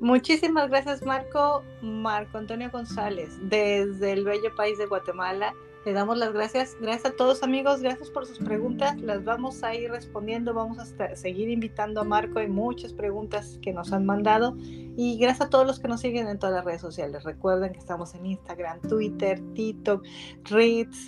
Muchísimas 0.00 0.68
gracias, 0.68 1.02
Marco. 1.02 1.62
Marco 1.82 2.38
Antonio 2.38 2.70
González, 2.70 3.36
desde 3.42 4.12
el 4.12 4.24
bello 4.24 4.54
país 4.54 4.78
de 4.78 4.86
Guatemala. 4.86 5.54
Le 5.84 5.92
damos 5.92 6.18
las 6.18 6.32
gracias. 6.32 6.76
Gracias 6.80 7.12
a 7.12 7.16
todos 7.16 7.42
amigos, 7.42 7.80
gracias 7.80 8.10
por 8.10 8.26
sus 8.26 8.38
preguntas. 8.38 9.00
Las 9.00 9.24
vamos 9.24 9.62
a 9.62 9.74
ir 9.74 9.90
respondiendo. 9.90 10.52
Vamos 10.52 10.78
a 10.78 11.16
seguir 11.16 11.48
invitando 11.48 12.00
a 12.00 12.04
Marco. 12.04 12.38
Hay 12.40 12.48
muchas 12.48 12.92
preguntas 12.92 13.58
que 13.62 13.72
nos 13.72 13.92
han 13.92 14.04
mandado. 14.04 14.56
Y 14.60 15.16
gracias 15.18 15.46
a 15.46 15.50
todos 15.50 15.66
los 15.66 15.78
que 15.78 15.88
nos 15.88 16.00
siguen 16.00 16.28
en 16.28 16.38
todas 16.38 16.56
las 16.56 16.64
redes 16.64 16.80
sociales. 16.80 17.24
Recuerden 17.24 17.72
que 17.72 17.78
estamos 17.78 18.14
en 18.14 18.26
Instagram, 18.26 18.80
Twitter, 18.82 19.40
TikTok, 19.54 20.04
Reeds, 20.44 21.06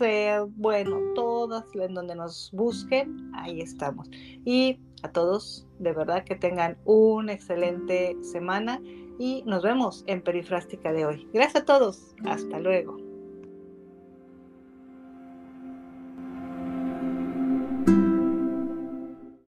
bueno, 0.57 0.99
todas 1.15 1.65
en 1.75 1.95
donde 1.95 2.15
nos 2.15 2.51
busquen, 2.53 3.33
ahí 3.35 3.61
estamos. 3.61 4.09
Y 4.45 4.79
a 5.03 5.11
todos, 5.11 5.67
de 5.81 5.93
verdad 5.93 6.25
que 6.25 6.37
tengan 6.37 6.77
una 6.85 7.33
excelente 7.33 8.17
semana 8.23 8.81
y 9.19 9.43
nos 9.47 9.63
vemos 9.63 10.05
en 10.07 10.23
Perifrástica 10.23 10.93
de 10.93 11.07
hoy. 11.07 11.29
Gracias 11.33 11.63
a 11.63 11.65
todos. 11.65 12.15
Hasta 12.25 12.59
luego. 12.61 13.00